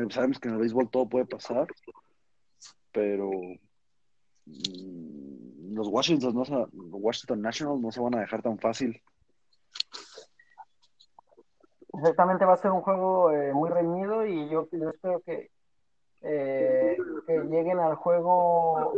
sabemos 0.10 0.40
que 0.40 0.48
en 0.48 0.56
el 0.56 0.60
béisbol 0.62 0.90
todo 0.90 1.08
puede 1.08 1.26
pasar, 1.26 1.68
pero 2.92 3.30
mm, 4.46 5.74
los 5.76 5.88
Washington, 5.90 6.34
no 6.36 6.46
se- 6.46 6.68
Washington 6.74 7.42
Nationals 7.42 7.82
no 7.82 7.92
se 7.92 8.00
van 8.00 8.16
a 8.16 8.22
dejar 8.22 8.42
tan 8.42 8.58
fácil. 8.60 9.02
Exactamente, 11.94 12.46
va 12.46 12.54
a 12.54 12.58
ser 12.58 12.72
un 12.72 12.82
juego 12.82 13.32
eh, 13.32 13.54
muy 13.54 13.70
reñido 13.70 14.26
y 14.26 14.50
yo, 14.50 14.68
yo 14.72 14.90
espero 14.90 15.22
que, 15.22 15.50
eh, 16.22 16.98
que 17.26 17.40
lleguen 17.40 17.80
al 17.80 17.96
juego 17.96 18.94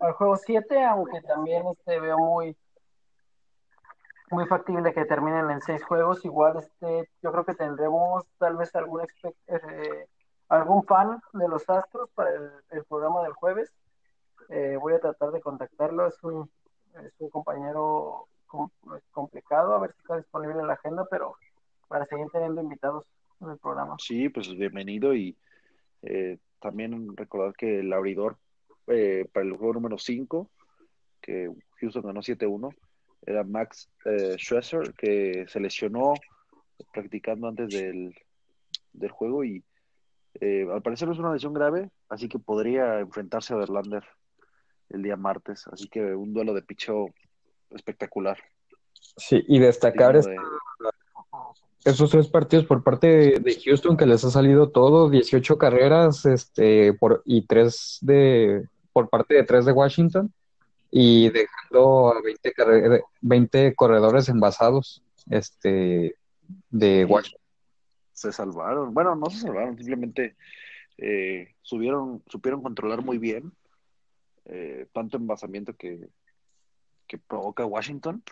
al 0.00 0.12
juego 0.12 0.36
7, 0.36 0.82
aunque 0.84 1.20
también 1.22 1.66
este 1.68 2.00
veo 2.00 2.16
muy 2.18 2.56
muy 4.30 4.46
factible 4.46 4.92
que 4.92 5.04
terminen 5.04 5.50
en 5.50 5.60
seis 5.60 5.82
juegos. 5.84 6.24
Igual 6.24 6.58
este 6.58 7.10
yo 7.22 7.32
creo 7.32 7.44
que 7.44 7.54
tendremos 7.54 8.24
tal 8.38 8.56
vez 8.56 8.74
algún 8.74 9.02
eh, 9.02 10.06
algún 10.48 10.84
fan 10.84 11.20
de 11.32 11.48
los 11.48 11.68
Astros 11.68 12.10
para 12.14 12.30
el, 12.70 12.84
programa 12.88 13.22
del 13.22 13.32
jueves. 13.32 13.72
Eh, 14.48 14.76
voy 14.80 14.94
a 14.94 15.00
tratar 15.00 15.30
de 15.30 15.40
contactarlo, 15.40 16.06
es 16.06 16.22
un, 16.22 16.50
es 17.04 17.12
un 17.18 17.28
compañero 17.28 18.26
com- 18.46 18.70
complicado, 19.10 19.74
a 19.74 19.78
ver 19.78 19.92
si 19.92 19.98
está 20.00 20.16
disponible 20.16 20.60
en 20.60 20.66
la 20.66 20.74
agenda, 20.74 21.06
pero 21.10 21.34
para 21.86 22.06
seguir 22.06 22.26
teniendo 22.32 22.62
invitados 22.62 23.04
en 23.40 23.50
el 23.50 23.58
programa. 23.58 23.96
Sí, 23.98 24.28
pues 24.30 24.48
bienvenido 24.56 25.14
y 25.14 25.36
eh, 26.02 26.38
también 26.60 27.16
recordar 27.16 27.54
que 27.54 27.80
el 27.80 27.92
abridor 27.92 28.36
eh, 28.86 29.28
para 29.32 29.44
el 29.44 29.56
juego 29.56 29.74
número 29.74 29.98
5, 29.98 30.48
que 31.20 31.50
Houston 31.80 32.02
ganó 32.02 32.20
7-1, 32.20 32.74
era 33.26 33.44
Max 33.44 33.88
eh, 34.04 34.36
que 34.96 35.44
se 35.48 35.60
lesionó 35.60 36.14
practicando 36.92 37.48
antes 37.48 37.68
del, 37.70 38.14
del 38.92 39.10
juego 39.10 39.44
y 39.44 39.62
eh, 40.40 40.66
al 40.72 40.82
parecer 40.82 41.08
no 41.08 41.14
es 41.14 41.20
una 41.20 41.32
lesión 41.32 41.52
grave, 41.52 41.90
así 42.08 42.28
que 42.28 42.38
podría 42.38 43.00
enfrentarse 43.00 43.54
a 43.54 43.56
Verlander 43.56 44.04
el 44.90 45.02
día 45.02 45.16
martes, 45.16 45.66
así 45.72 45.88
que 45.88 46.00
un 46.14 46.32
duelo 46.32 46.54
de 46.54 46.62
picheo 46.62 47.08
espectacular. 47.70 48.38
Sí, 49.16 49.44
y 49.48 49.58
destacar 49.58 50.20
de- 50.22 50.36
esos 51.84 52.10
tres 52.10 52.28
partidos 52.28 52.66
por 52.66 52.82
parte 52.82 53.06
de, 53.06 53.40
de 53.40 53.60
Houston 53.64 53.96
que 53.96 54.06
les 54.06 54.24
ha 54.24 54.30
salido 54.30 54.70
todo, 54.70 55.08
18 55.10 55.58
carreras 55.58 56.26
este, 56.26 56.92
por, 56.94 57.22
y 57.24 57.46
tres 57.46 57.98
de, 58.00 58.66
por 58.92 59.08
parte 59.08 59.34
de 59.34 59.44
tres 59.44 59.64
de 59.64 59.72
Washington 59.72 60.32
y 60.90 61.28
dejando 61.30 62.12
a 62.12 62.20
20, 62.22 62.52
carre- 62.52 63.02
20 63.20 63.74
corredores 63.74 64.28
envasados. 64.28 65.02
Este, 65.30 66.16
de 66.70 67.04
Washington. 67.04 67.40
Se 68.12 68.32
salvaron. 68.32 68.94
Bueno, 68.94 69.14
no 69.14 69.26
se 69.30 69.38
salvaron, 69.40 69.76
simplemente 69.76 70.36
eh, 70.96 71.54
subieron, 71.62 72.22
supieron 72.26 72.62
controlar 72.62 73.04
muy 73.04 73.18
bien 73.18 73.52
eh, 74.46 74.88
tanto 74.92 75.18
envasamiento 75.18 75.74
que, 75.74 76.08
que 77.06 77.18
provoca 77.18 77.66
Washington. 77.66 78.22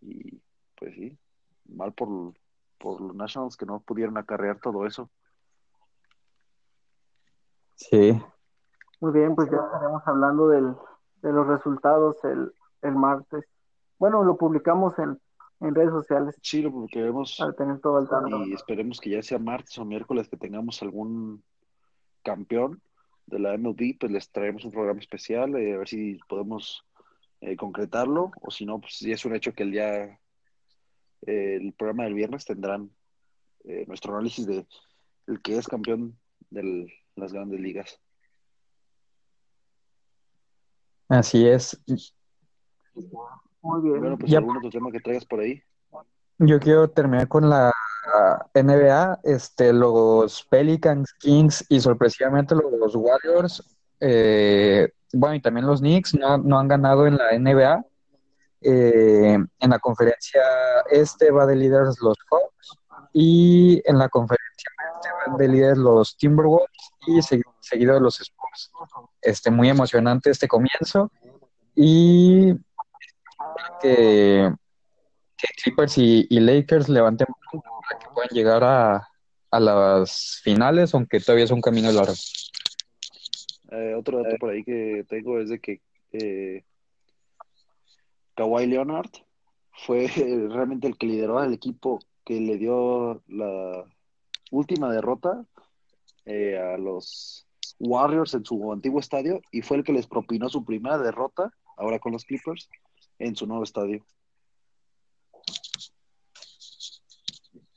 Y 0.00 0.40
pues 0.76 0.94
sí, 0.94 1.18
mal 1.66 1.92
por, 1.92 2.32
por 2.78 3.00
los 3.00 3.14
Nationals 3.14 3.56
que 3.56 3.66
no 3.66 3.80
pudieron 3.80 4.16
acarrear 4.16 4.58
todo 4.60 4.86
eso. 4.86 5.10
Sí, 7.74 8.20
Muy 9.00 9.12
bien, 9.12 9.34
pues 9.36 9.48
ya 9.50 9.58
estaremos 9.58 10.02
hablando 10.06 10.48
del, 10.48 10.74
de 11.22 11.32
los 11.32 11.46
resultados 11.46 12.22
el, 12.24 12.52
el 12.82 12.94
martes. 12.94 13.44
Bueno, 13.98 14.22
lo 14.22 14.36
publicamos 14.36 14.98
en, 14.98 15.18
en 15.60 15.74
redes 15.74 15.90
sociales 15.90 16.36
Sí, 16.42 16.62
lo 16.62 16.86
vemos 16.94 17.36
para 17.38 17.52
tener 17.52 17.80
todo 17.80 17.96
al 17.98 18.08
tanto. 18.08 18.44
y 18.44 18.52
esperemos 18.52 19.00
que 19.00 19.10
ya 19.10 19.22
sea 19.22 19.38
martes 19.38 19.76
o 19.78 19.84
miércoles 19.84 20.28
que 20.28 20.36
tengamos 20.36 20.82
algún 20.82 21.42
campeón 22.22 22.80
de 23.26 23.38
la 23.38 23.56
MLB, 23.56 23.98
pues 23.98 24.12
les 24.12 24.30
traemos 24.30 24.64
un 24.64 24.70
programa 24.70 25.00
especial, 25.00 25.54
eh, 25.56 25.74
a 25.74 25.78
ver 25.78 25.88
si 25.88 26.18
podemos 26.28 26.84
eh, 27.40 27.56
concretarlo, 27.56 28.32
o 28.40 28.50
si 28.50 28.64
no, 28.64 28.80
pues 28.80 28.94
sí 28.94 29.12
es 29.12 29.24
un 29.24 29.34
hecho 29.34 29.52
que 29.52 29.62
el 29.62 29.72
día, 29.72 30.18
eh, 31.26 31.58
el 31.60 31.72
programa 31.74 32.04
del 32.04 32.14
viernes 32.14 32.44
tendrán 32.44 32.90
eh, 33.64 33.84
nuestro 33.86 34.14
análisis 34.14 34.46
de 34.46 34.66
el 35.26 35.42
que 35.42 35.58
es 35.58 35.68
campeón 35.68 36.18
de 36.50 36.90
las 37.16 37.32
grandes 37.32 37.60
ligas. 37.60 38.00
Así 41.08 41.46
es. 41.48 41.78
Muy 43.62 43.82
bien. 43.82 44.00
Bueno, 44.00 44.18
pues 44.18 44.30
Ya- 44.30 44.38
algún 44.38 44.56
otro 44.56 44.70
tema 44.70 44.90
que 44.90 45.00
traigas 45.00 45.24
por 45.24 45.40
ahí. 45.40 45.62
Yo 46.38 46.60
quiero 46.60 46.88
terminar 46.88 47.26
con 47.28 47.48
la 47.50 47.72
NBA, 48.54 49.18
este, 49.24 49.72
los 49.72 50.44
Pelicans, 50.44 51.12
Kings 51.18 51.64
y 51.68 51.80
sorpresivamente 51.80 52.54
los 52.54 52.94
Warriors, 52.94 53.62
eh, 54.00 54.88
bueno, 55.12 55.34
y 55.34 55.40
también 55.40 55.66
los 55.66 55.80
Knicks 55.80 56.14
no, 56.14 56.38
no 56.38 56.58
han 56.58 56.68
ganado 56.68 57.06
en 57.06 57.16
la 57.16 57.32
NBA. 57.32 57.84
Eh, 58.60 59.34
en 59.60 59.70
la 59.70 59.78
conferencia 59.78 60.42
este 60.90 61.30
va 61.30 61.46
de 61.46 61.54
líderes 61.54 61.96
los 62.02 62.16
Hawks 62.28 62.76
y 63.12 63.80
en 63.84 63.98
la 63.98 64.08
conferencia 64.08 64.68
este 64.96 65.08
van 65.30 65.36
de 65.36 65.46
líderes 65.46 65.78
los 65.78 66.16
Timberwolves 66.16 66.68
y 67.06 67.18
segui- 67.18 67.44
seguido 67.60 67.94
de 67.94 68.00
los 68.00 68.20
Spurs. 68.20 68.37
Este, 69.22 69.50
muy 69.50 69.68
emocionante 69.68 70.30
este 70.30 70.48
comienzo 70.48 71.10
y 71.74 72.54
que 73.80 74.50
que 75.38 75.46
Clippers 75.62 75.96
y, 75.98 76.40
Lakers 76.40 76.88
levanten 76.88 77.28
para 77.52 77.98
que 78.00 78.08
puedan 78.12 78.30
llegar 78.30 78.64
a, 78.64 79.08
a 79.50 79.60
las 79.60 80.40
finales, 80.42 80.92
aunque 80.94 81.20
todavía 81.20 81.44
es 81.44 81.50
un 81.50 81.60
camino 81.60 81.90
largo. 81.92 82.14
Eh, 83.70 83.94
otro 83.94 84.22
dato 84.22 84.36
por 84.38 84.50
ahí 84.50 84.64
que 84.64 85.04
tengo 85.08 85.38
es 85.38 85.50
de 85.50 85.60
que 85.60 85.80
eh, 86.12 86.64
Kawhi 88.34 88.66
Leonard 88.66 89.10
fue 89.72 90.06
realmente 90.50 90.88
el 90.88 90.96
que 90.96 91.06
lideró 91.06 91.38
al 91.38 91.54
equipo 91.54 92.00
que 92.24 92.40
le 92.40 92.56
dio 92.56 93.22
la 93.28 93.84
última 94.50 94.92
derrota 94.92 95.44
eh, 96.24 96.58
a 96.58 96.76
los 96.76 97.47
Warriors 97.78 98.34
en 98.34 98.44
su 98.44 98.72
antiguo 98.72 99.00
estadio 99.00 99.40
y 99.52 99.62
fue 99.62 99.76
el 99.78 99.84
que 99.84 99.92
les 99.92 100.06
propinó 100.06 100.48
su 100.48 100.64
primera 100.64 100.98
derrota, 100.98 101.52
ahora 101.76 101.98
con 101.98 102.12
los 102.12 102.24
Clippers, 102.24 102.68
en 103.18 103.36
su 103.36 103.46
nuevo 103.46 103.62
estadio. 103.64 104.04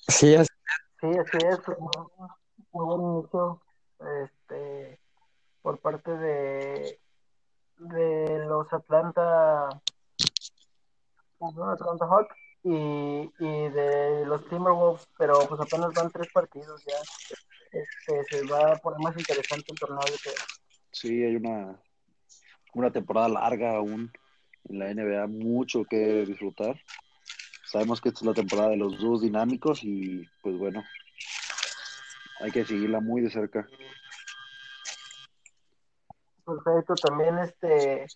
Sí, 0.07 0.33
es- 0.33 0.47
Sí, 0.99 1.07
así 1.07 1.37
es, 1.47 1.59
pues, 1.65 1.79
muy, 1.79 1.91
muy 2.73 2.85
buen 2.85 3.01
inicio 3.17 3.61
este, 4.23 4.99
por 5.63 5.79
parte 5.79 6.11
de, 6.15 6.99
de 7.77 8.45
los 8.45 8.71
Atlanta, 8.71 9.67
¿no? 11.39 11.69
Atlanta 11.71 12.05
Hawks 12.05 12.35
y, 12.63 13.31
y 13.39 13.69
de 13.69 14.25
los 14.27 14.47
Timberwolves, 14.47 15.07
pero 15.17 15.39
pues 15.47 15.59
apenas 15.59 15.91
van 15.95 16.11
tres 16.11 16.31
partidos 16.31 16.83
ya. 16.85 16.97
Este, 17.71 18.23
se 18.29 18.43
va 18.43 18.73
a 18.73 18.77
poner 18.77 18.99
más 18.99 19.17
interesante 19.17 19.71
el 19.71 19.79
torneo 19.79 19.99
de 19.99 20.31
Sí, 20.91 21.23
hay 21.23 21.35
una, 21.35 21.81
una 22.73 22.91
temporada 22.91 23.29
larga 23.29 23.77
aún 23.77 24.11
en 24.69 24.79
la 24.79 24.93
NBA, 24.93 25.27
mucho 25.27 25.85
que 25.85 26.25
disfrutar. 26.25 26.79
Sabemos 27.65 28.01
que 28.01 28.09
esta 28.09 28.19
es 28.19 28.25
la 28.25 28.33
temporada 28.33 28.69
de 28.69 28.77
los 28.77 28.97
dúos 28.99 29.21
dinámicos 29.21 29.83
y 29.83 30.27
pues 30.41 30.57
bueno, 30.57 30.83
hay 32.41 32.51
que 32.51 32.65
seguirla 32.65 32.99
muy 32.99 33.21
de 33.21 33.29
cerca. 33.29 33.67
Perfecto, 36.45 36.95
también 36.95 37.37
este 37.37 38.07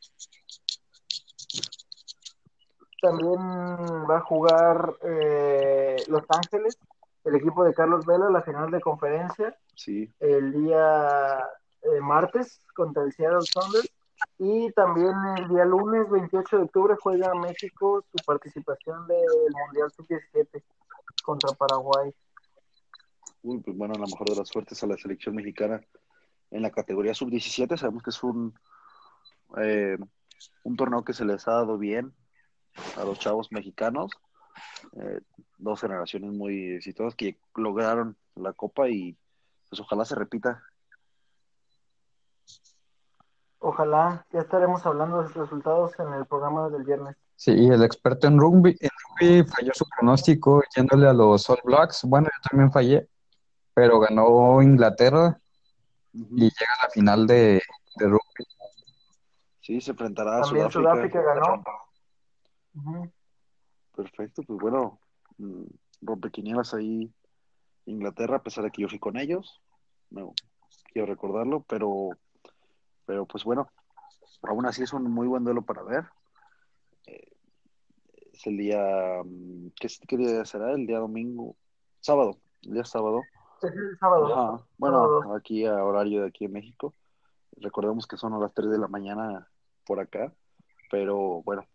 también 3.01 3.39
va 4.09 4.17
a 4.17 4.21
jugar 4.21 4.95
eh, 5.03 5.95
Los 6.07 6.23
Ángeles, 6.27 6.79
el 7.25 7.35
equipo 7.35 7.63
de 7.63 7.73
Carlos 7.73 8.05
Vela, 8.05 8.29
la 8.29 8.41
final 8.41 8.71
de 8.71 8.79
conferencia, 8.79 9.57
Sí, 9.75 10.09
el 10.19 10.53
día 10.53 11.39
eh, 11.81 11.99
martes 11.99 12.61
contra 12.73 13.03
el 13.03 13.11
Seattle 13.11 13.41
Sounders 13.41 13.91
y 14.37 14.71
también 14.71 15.13
el 15.37 15.49
día 15.49 15.65
lunes 15.65 16.09
28 16.09 16.57
de 16.57 16.63
octubre 16.63 16.95
juega 16.99 17.33
México 17.35 18.05
su 18.09 18.23
participación 18.25 19.05
del 19.07 19.51
Mundial 19.65 19.91
Sub-17 19.91 20.63
contra 21.23 21.51
Paraguay. 21.53 22.13
Uy, 23.43 23.59
pues 23.59 23.77
bueno, 23.77 23.93
a 23.95 23.99
lo 23.99 24.07
mejor 24.07 24.29
de 24.29 24.35
las 24.37 24.47
suertes 24.47 24.81
a 24.83 24.87
la 24.87 24.97
selección 24.97 25.35
mexicana 25.35 25.81
en 26.51 26.61
la 26.61 26.71
categoría 26.71 27.13
sub-17. 27.13 27.77
Sabemos 27.77 28.01
que 28.01 28.09
es 28.09 28.23
un, 28.23 28.53
eh, 29.57 29.97
un 30.63 30.75
torneo 30.75 31.03
que 31.03 31.13
se 31.13 31.25
les 31.25 31.47
ha 31.47 31.51
dado 31.51 31.77
bien 31.77 32.13
a 32.97 33.03
los 33.03 33.19
chavos 33.19 33.51
mexicanos. 33.51 34.11
Eh, 34.97 35.21
dos 35.57 35.81
generaciones 35.81 36.31
muy 36.31 36.75
exitosas 36.75 37.15
que 37.15 37.37
lograron 37.55 38.15
la 38.35 38.53
copa 38.53 38.89
y 38.89 39.17
pues 39.69 39.79
ojalá 39.81 40.05
se 40.05 40.15
repita. 40.15 40.61
Ojalá, 43.59 44.25
ya 44.31 44.41
estaremos 44.41 44.85
hablando 44.85 45.17
de 45.17 45.23
los 45.23 45.33
resultados 45.33 45.97
en 45.99 46.13
el 46.13 46.25
programa 46.25 46.69
del 46.69 46.83
viernes. 46.83 47.15
sí, 47.35 47.51
y 47.51 47.67
el 47.69 47.83
experto 47.83 48.27
en 48.27 48.39
rugby, 48.39 48.77
en 48.79 48.89
rugby 49.09 49.43
falló 49.43 49.71
su 49.73 49.85
pronóstico 49.89 50.61
yéndole 50.75 51.07
a 51.07 51.13
los 51.13 51.49
All 51.49 51.59
Blacks. 51.63 52.03
Bueno, 52.03 52.27
yo 52.27 52.49
también 52.49 52.71
fallé, 52.71 53.09
pero 53.73 53.99
ganó 53.99 54.61
Inglaterra 54.61 55.39
y 56.13 56.43
llega 56.43 56.73
a 56.79 56.85
la 56.85 56.89
final 56.91 57.25
de, 57.25 57.61
de 57.95 58.05
rugby. 58.07 58.45
Sí, 59.61 59.81
se 59.81 59.91
enfrentará 59.91 60.37
a 60.37 60.41
También 60.41 60.69
Sudáfrica. 60.69 61.19
Sudáfrica 61.19 61.21
ganó. 61.23 61.63
Perfecto, 63.95 64.43
pues 64.43 64.59
bueno, 64.59 64.99
mm, 65.37 65.63
rompequinielas 66.01 66.73
ahí 66.73 67.11
Inglaterra, 67.85 68.37
a 68.37 68.43
pesar 68.43 68.63
de 68.63 68.71
que 68.71 68.81
yo 68.81 68.89
fui 68.89 68.99
con 68.99 69.17
ellos, 69.17 69.61
no 70.09 70.33
quiero 70.91 71.07
recordarlo, 71.07 71.63
pero, 71.67 72.09
pero 73.05 73.25
pues 73.25 73.43
bueno, 73.43 73.69
aún 74.43 74.65
así 74.65 74.83
es 74.83 74.93
un 74.93 75.09
muy 75.11 75.27
buen 75.27 75.43
duelo 75.43 75.61
para 75.61 75.83
ver. 75.83 76.05
Eh, 77.07 77.31
es 78.33 78.47
el 78.47 78.57
día, 78.57 79.21
mm, 79.23 79.69
¿qué, 79.79 79.87
qué 80.07 80.17
día 80.17 80.45
será? 80.45 80.71
El 80.73 80.87
día 80.87 80.99
domingo, 80.99 81.55
sábado, 82.01 82.37
el 82.63 82.73
día 82.73 82.85
sábado. 82.85 83.21
Es 83.61 83.71
el 83.71 83.97
sábado. 83.99 84.33
Ajá, 84.33 84.65
bueno, 84.77 85.21
Sábado. 85.21 85.35
aquí 85.35 85.65
a 85.65 85.83
horario 85.83 86.21
de 86.21 86.27
aquí 86.27 86.45
en 86.45 86.53
México. 86.53 86.93
Recordemos 87.57 88.07
que 88.07 88.17
son 88.17 88.33
a 88.33 88.39
las 88.39 88.53
3 88.53 88.69
de 88.71 88.77
la 88.77 88.87
mañana 88.87 89.47
por 89.85 89.99
acá, 89.99 90.33
pero 90.91 91.41
bueno, 91.43 91.65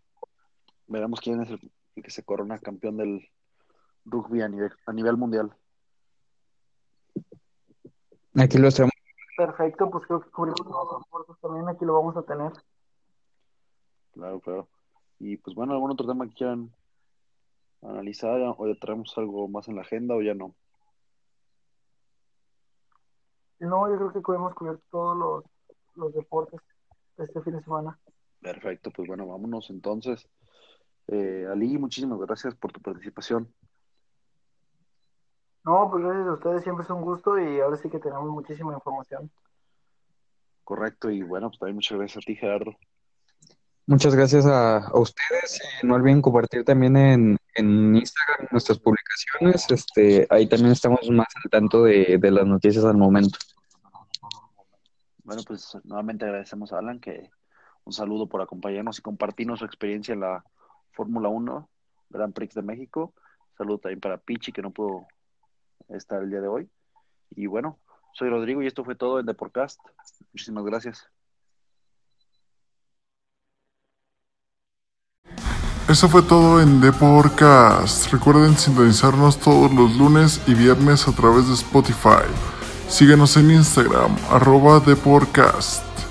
veremos 0.86 1.20
quién 1.20 1.40
es 1.40 1.50
el, 1.50 1.72
que 2.02 2.10
se 2.10 2.24
corona 2.24 2.58
campeón 2.58 2.96
del 2.96 3.28
rugby 4.04 4.42
a 4.42 4.48
nivel, 4.48 4.72
a 4.86 4.92
nivel 4.92 5.16
mundial. 5.16 5.54
Aquí 8.34 8.58
lo 8.58 8.70
tenemos. 8.70 8.92
Perfecto, 9.36 9.90
pues 9.90 10.06
creo 10.06 10.20
que 10.20 10.30
cubrimos 10.30 10.60
los 10.60 11.02
deportes 11.02 11.36
también, 11.40 11.68
aquí 11.68 11.84
lo 11.84 11.94
vamos 11.94 12.16
a 12.16 12.22
tener. 12.22 12.52
Claro, 14.12 14.40
claro. 14.40 14.68
Y 15.18 15.36
pues 15.38 15.54
bueno, 15.54 15.72
¿algún 15.72 15.90
otro 15.90 16.06
tema 16.06 16.26
que 16.26 16.34
quieran 16.34 16.70
analizar 17.82 18.40
o 18.56 18.66
ya 18.66 18.78
traemos 18.78 19.16
algo 19.16 19.48
más 19.48 19.68
en 19.68 19.76
la 19.76 19.82
agenda 19.82 20.14
o 20.14 20.22
ya 20.22 20.34
no? 20.34 20.54
No, 23.60 23.88
yo 23.90 23.96
creo 23.96 24.22
que 24.22 24.32
hemos 24.32 24.54
cubierto 24.54 24.82
todos 24.90 25.16
los, 25.16 25.44
los 25.94 26.14
deportes 26.14 26.60
de 27.16 27.24
este 27.24 27.42
fin 27.42 27.54
de 27.54 27.62
semana. 27.62 27.98
Perfecto, 28.40 28.90
pues 28.90 29.06
bueno, 29.06 29.26
vámonos 29.26 29.68
entonces. 29.68 30.26
Eh, 31.08 31.46
Ali, 31.50 31.78
muchísimas 31.78 32.18
gracias 32.20 32.54
por 32.54 32.72
tu 32.72 32.80
participación. 32.80 33.52
No, 35.64 35.90
pues 35.90 36.04
gracias 36.04 36.26
a 36.26 36.32
ustedes, 36.32 36.62
siempre 36.62 36.84
es 36.84 36.90
un 36.90 37.02
gusto 37.02 37.38
y 37.38 37.60
ahora 37.60 37.76
sí 37.76 37.90
que 37.90 37.98
tenemos 37.98 38.28
muchísima 38.30 38.72
información. 38.72 39.30
Correcto, 40.64 41.10
y 41.10 41.22
bueno, 41.22 41.48
pues 41.48 41.58
también 41.58 41.76
muchas 41.76 41.98
gracias 41.98 42.24
a 42.24 42.26
ti, 42.26 42.36
Gerardo. 42.36 42.74
Muchas 43.86 44.14
gracias 44.14 44.46
a, 44.46 44.86
a 44.86 44.98
ustedes 44.98 45.60
y 45.82 45.86
no 45.86 45.96
olviden 45.96 46.22
compartir 46.22 46.64
también 46.64 46.96
en, 46.96 47.36
en 47.56 47.96
Instagram 47.96 48.46
nuestras 48.52 48.78
publicaciones. 48.78 49.68
Este, 49.68 50.26
ahí 50.30 50.48
también 50.48 50.70
estamos 50.72 51.10
más 51.10 51.26
al 51.42 51.50
tanto 51.50 51.82
de, 51.82 52.16
de 52.20 52.30
las 52.30 52.46
noticias 52.46 52.84
al 52.84 52.96
momento. 52.96 53.38
Bueno, 55.24 55.42
pues 55.46 55.76
nuevamente 55.82 56.24
agradecemos 56.24 56.72
a 56.72 56.78
Alan 56.78 57.00
que 57.00 57.30
un 57.84 57.92
saludo 57.92 58.28
por 58.28 58.40
acompañarnos 58.40 58.98
y 58.98 59.02
compartirnos 59.02 59.58
su 59.58 59.64
experiencia 59.64 60.14
en 60.14 60.20
la 60.20 60.44
Fórmula 60.92 61.28
1 61.28 61.68
Grand 62.10 62.34
Prix 62.34 62.54
de 62.54 62.62
México. 62.62 63.14
Saludo 63.56 63.78
también 63.78 64.00
para 64.00 64.18
Pichi 64.18 64.52
que 64.52 64.62
no 64.62 64.70
pudo 64.70 65.06
estar 65.88 66.22
el 66.22 66.30
día 66.30 66.40
de 66.40 66.48
hoy. 66.48 66.70
Y 67.30 67.46
bueno, 67.46 67.78
soy 68.14 68.28
Rodrigo 68.28 68.62
y 68.62 68.66
esto 68.66 68.84
fue 68.84 68.94
todo 68.94 69.20
en 69.20 69.26
The 69.26 69.34
Podcast. 69.34 69.80
Muchísimas 70.32 70.64
gracias. 70.64 71.08
Eso 75.88 76.08
fue 76.08 76.22
todo 76.22 76.60
en 76.60 76.80
The 76.80 76.92
Podcast. 76.92 78.12
Recuerden 78.12 78.56
sintonizarnos 78.56 79.38
todos 79.38 79.72
los 79.74 79.96
lunes 79.96 80.40
y 80.46 80.54
viernes 80.54 81.08
a 81.08 81.12
través 81.12 81.48
de 81.48 81.54
Spotify. 81.54 82.26
Síguenos 82.88 83.36
en 83.36 83.50
Instagram, 83.50 84.16
arroba 84.30 84.80
The 84.84 84.94
Podcast. 84.94 86.09